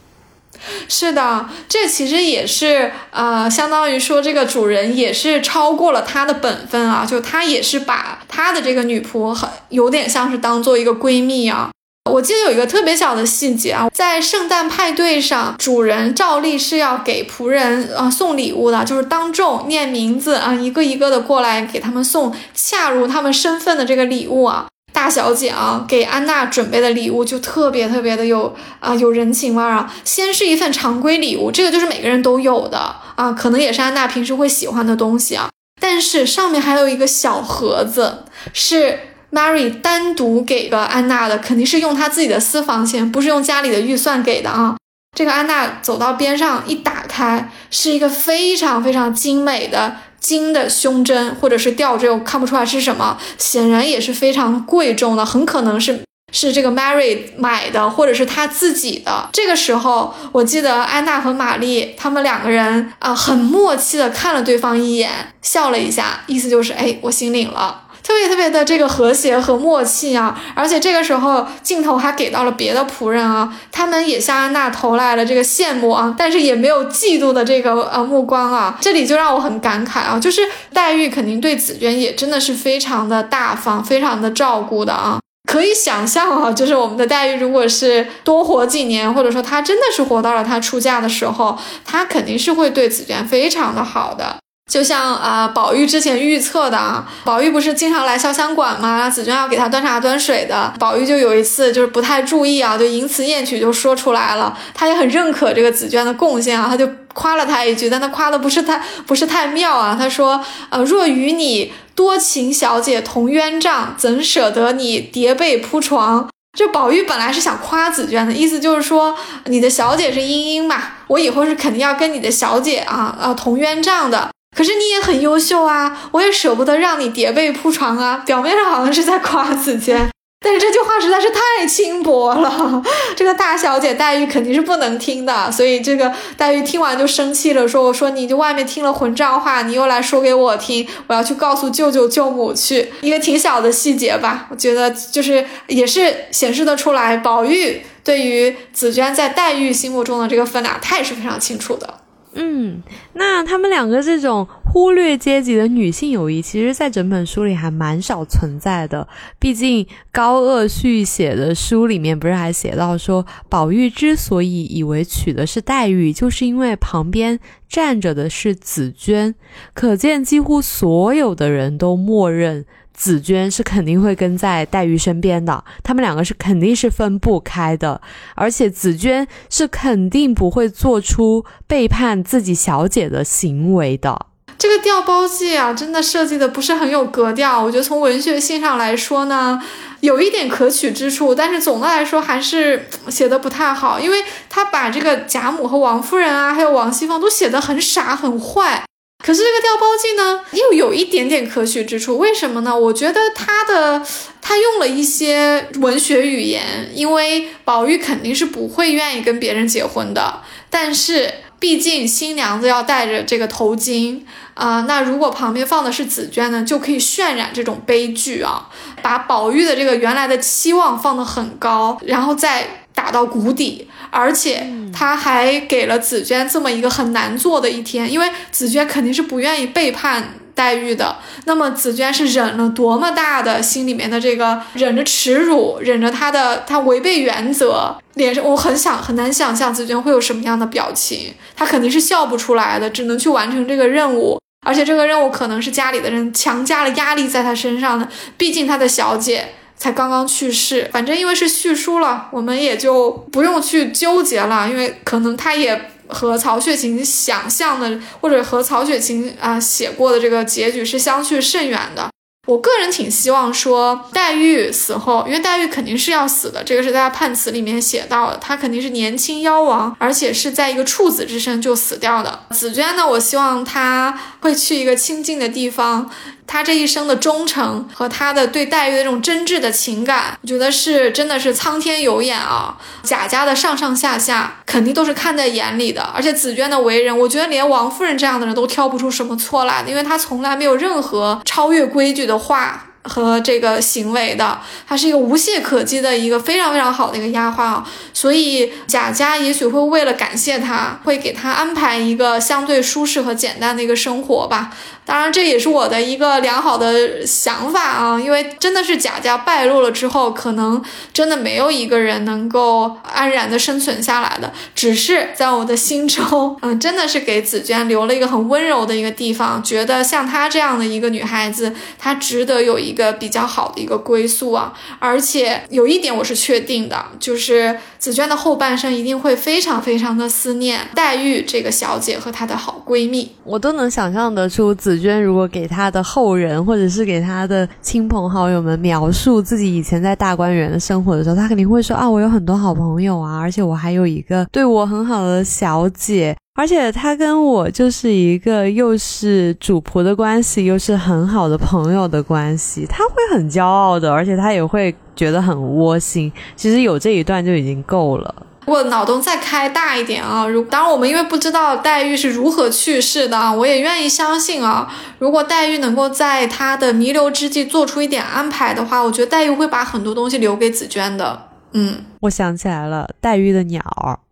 [0.89, 11.71] 是的，这其实也是呃，相当于说这个主人也是超过了他的本分啊，就他也是把他的这个女仆很有点像是当做一个闺蜜啊。
[12.11, 24.67] 我记得有一个特别小的细节啊，在圣诞派对上，主人照例是要给仆人啊送礼物的，就是当众念名字啊，一个一个的过来给他们送恰如他们身份的这个礼物啊。
[24.93, 29.93] 大小姐啊，给安娜准备的礼物就特别特别的有啊有人情味啊。
[30.05, 35.49] 先是一份常规礼物，这个就是每个人都有的啊，可能也是安娜平时会喜欢的东西啊。
[35.81, 38.99] 但是上面还有一个小盒子是。
[39.33, 44.77] Mary 单独给个安娜的，肯定是用她自己的私房钱，不是用家里的预算给的啊。
[45.17, 56.01] 这个安娜走到边上一打开，是一个非常非常精美的金的胸针或者是吊坠，我看不出来是什么，显然也是非常贵重的，很可能是
[56.33, 59.29] 是这个 Mary 买的，或者是她自己的。
[59.33, 65.11] 这个时候，我记得安娜和玛丽他们两个人啊，很默契的看了对方一眼，
[65.43, 67.83] 笑了一下，意思就是哎，我心领了。
[68.03, 80.43] 特别特别的这个和谐和默契啊，而且这个时候镜头还给到了别的仆人啊，他们也向安娜投来了这个羡慕啊，但是也没有嫉妒的这个呃目光啊，这里就让我很感慨啊，就是
[80.73, 94.37] 黛玉肯定对紫娟也真的是非常的大方，非常的照顾的啊，可以想象啊，就是我们的黛玉如果是多活几年，或者说她真的是活到了她出嫁的时候，她肯定是会对紫娟非常的好的。
[94.71, 99.11] 就像啊，宝玉之前预测的啊，宝玉不是经常来潇湘馆吗？
[99.11, 104.57] 紫娟要给他端茶端水的，宝玉就有一次就是不太注意啊，就淫词艳曲就说出来了。
[104.73, 109.97] 他也很认可这个紫娟的贡献啊，他就夸了她一句，但他夸的不是太不是太妙啊。
[109.99, 116.29] 他说，呃，若与你多情小姐同鸳帐，怎舍得你叠被铺床？
[116.57, 119.17] 就宝玉本来是想夸紫娟的意思，就是说
[119.47, 124.31] 你的小姐是莺莺嘛，我以后是肯定要跟你的小姐啊啊同鸳帐的。
[124.57, 128.23] 可是你也很优秀啊，我也舍不得让你叠被铺床啊。
[128.27, 130.11] 表面上好像是在夸紫娟，
[130.45, 132.83] 但是这句话实在是太轻薄了。
[133.15, 152.00] 这个大小姐黛玉肯定是不能听的，所以这个黛玉听完就生气了，说：“我说你就外面听了混账话，你又来说给我听，我要去告诉舅舅舅母去。”一个挺小的细节吧，我觉得就是也是显示得出来，宝玉对于紫娟在黛玉心目中的这个分量，他也是非常清楚的。
[152.33, 152.83] 嗯，
[153.15, 159.07] 那他们两个这种忽略阶级的女性友谊，其实，在整本书里还蛮少存在的。
[159.39, 169.35] 毕竟高鹗续写的书里面，不是还写到说，宝玉之所以以为娶的是黛玉，就是因为旁边站着的是紫娟。
[169.75, 172.65] 可见，几乎所有的人都默认。
[173.01, 177.99] 紫娟是肯定会跟在黛玉身边的，他们两个是肯定是分不开的，
[178.35, 184.27] 而且紫娟是肯定不会做出背叛自己小姐的行为的。
[184.59, 187.63] 这个调包记啊，真的设计的不是很有格调。
[187.63, 189.59] 我觉得从文学性上来说呢，
[190.01, 198.85] 有一点可取之处，但是总的来说还是写的不太好，因为他把这个贾母和王夫人啊，还有王熙凤都写的很傻很坏。
[199.23, 202.77] 可是这个调包记呢，又有一点点可取之处，为什么呢？
[202.77, 204.05] 我觉得他的
[204.41, 210.41] 他用了一些文学语言，因为宝玉肯定是不会愿意跟别人结婚的，
[210.71, 214.23] 但是毕竟新娘子要戴着这个头巾。
[214.55, 218.69] 啊，那如果旁边放的是紫娟呢，就可以渲染这种悲剧啊，
[219.01, 223.89] 把宝玉的这个原来的期望放得很高，然后再打到谷底。
[224.11, 231.17] 而且他还给了紫娟这么一个很难做的一天，因为紫娟肯定是不愿意背叛黛玉的。
[231.47, 244.39] 那么紫娟是忍了多么大的心里面的这个忍着耻辱，忍着她的她违背原则，脸上我很想很难想象紫娟会有什么样的表情，她肯定是笑不出来的，只能去完成这个任务。
[244.67, 248.07] 而且这个任务可能是家里的人强加了压力在她身上的，
[248.37, 249.49] 毕竟她的小姐。
[249.81, 262.11] 才刚刚去世，反正因为是续书了，我们也就不用去纠结了，因为可能他也和曹雪芹想象的，或者和曹雪芹啊写过的这个结局是相去甚远的。
[262.47, 272.41] 我个人挺希望说，黛玉死后，因为黛玉肯定是要死的，这个是在判词里面写到的，她肯定是年轻夭亡，而且是在一个处子之身就死掉的。
[272.51, 276.11] 紫娟呢，我希望她会去一个清静的地方。
[276.53, 282.77] 他这一生的忠诚和他的对黛玉的这种真挚的情感，我觉得是真的是苍天有眼啊！
[283.05, 292.87] 贾家的上上下下肯定都是看在眼里的，而且紫娟的为人，我觉得连王夫人这样的人都挑不出什么错来的，因为她从来没有任何超越规矩的话。
[293.05, 304.71] 和这个行为的，她是一个无懈可击的一个非常非常好的一个丫鬟啊，所以贾家也许会为了感谢她，会给她安排一个相对舒适和简单的一个生活吧。
[305.07, 310.81] 当然，这也是我的一个良好的想法啊，因为真的是贾家败落了之后，可能
[311.13, 314.53] 真的没有一个人能够安然的生存下来的。
[314.73, 324.73] 只是在我的心中， 嗯，真的是给紫娟留了一个很温柔的一个地方，觉得像她这样的一个女孩子，她值得有一一个比较好的一个归宿啊。
[324.99, 333.31] 而且有一点我是确定的，就是紫娟的后半生一定会非常非常的思念黛玉这个小姐和她的好闺蜜。
[333.45, 334.75] 我都能想象得出。
[334.75, 356.31] 紫娟如果给她的后人，或者是给她的亲朋好友们描述自己以前在大观园的生活的时候，她肯定会说啊，我有很多好朋友啊，而且我还有一个对我很好的小姐，而且他跟我就是一个又是主仆的关系，又是很好的朋友的关系，他会很骄傲的，而且他也会觉得很窝心。
[356.57, 358.35] 其实有这一段就已经够了。
[358.67, 364.87] 如果脑洞再开大一点啊，如当然我们因为不知道黛玉是如何去世的，我也愿意相信啊。
[365.19, 371.47] 如果黛玉能够在她的弥留之际做出一点安排的话，我觉得黛玉会把很多东西留给紫娟的。
[371.73, 373.81] 嗯，我想起来了，黛玉的鸟，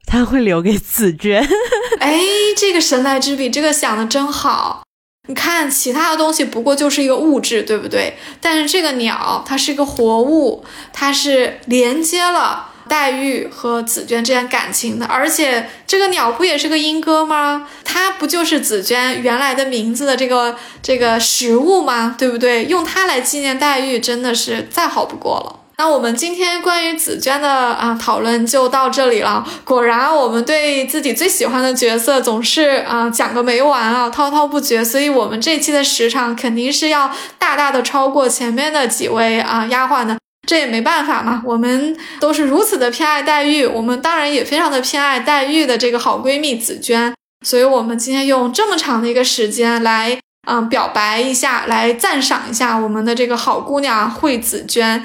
[0.09, 1.47] 他会留给紫娟。
[2.01, 2.19] 哎，
[2.57, 4.83] 这个神来之笔，这个想的真好。
[5.29, 8.17] 你看，其他的东西不过就是一个物质，对不对？
[8.41, 12.65] 但是这个鸟，它是一个活物，它是连接了。
[12.89, 17.69] 黛玉和紫娟之间感情的，而且这个鸟不也是个莺歌吗？
[17.85, 22.15] 它不就是紫娟原来的名字的这个这个食物吗？
[22.17, 22.65] 对不对？
[22.65, 25.68] 用它来纪念黛玉，真的是再好不过了。
[25.81, 29.47] 那我们今天关于紫娟的啊讨论就到这里了。
[29.64, 34.85] 果然，我们对自己最喜欢的角色总是啊讲个没完啊，滔滔不绝。
[34.85, 37.09] 所以，我们这期的时长肯定是要
[37.39, 40.18] 大大的超过前面的几位啊丫鬟的。
[40.49, 47.14] 这也没办法嘛，我们都是如此的偏爱黛玉，我们当然也非常的偏爱黛玉的这个好闺蜜紫娟，
[47.47, 50.18] 所以我们今天用这么长的一个时间来，
[50.49, 55.05] 嗯，表白一下，来赞赏一下我们的这个好姑娘惠紫娟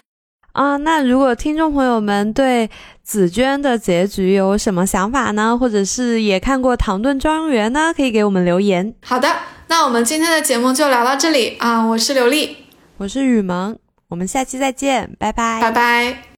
[0.54, 0.78] 啊。
[0.78, 2.70] 那如果听众朋友们对
[3.04, 5.56] 紫娟的结局有什么想法呢？
[5.56, 7.94] 或者是也看过《唐顿庄园》呢？
[7.94, 8.94] 可以给我们留言。
[9.04, 9.28] 好的，
[9.68, 12.56] 那我们今天的节目就聊到这里啊，我是刘丽，
[12.98, 13.78] 我是雨萌。
[14.08, 16.24] 我们下期再见，拜拜，拜拜。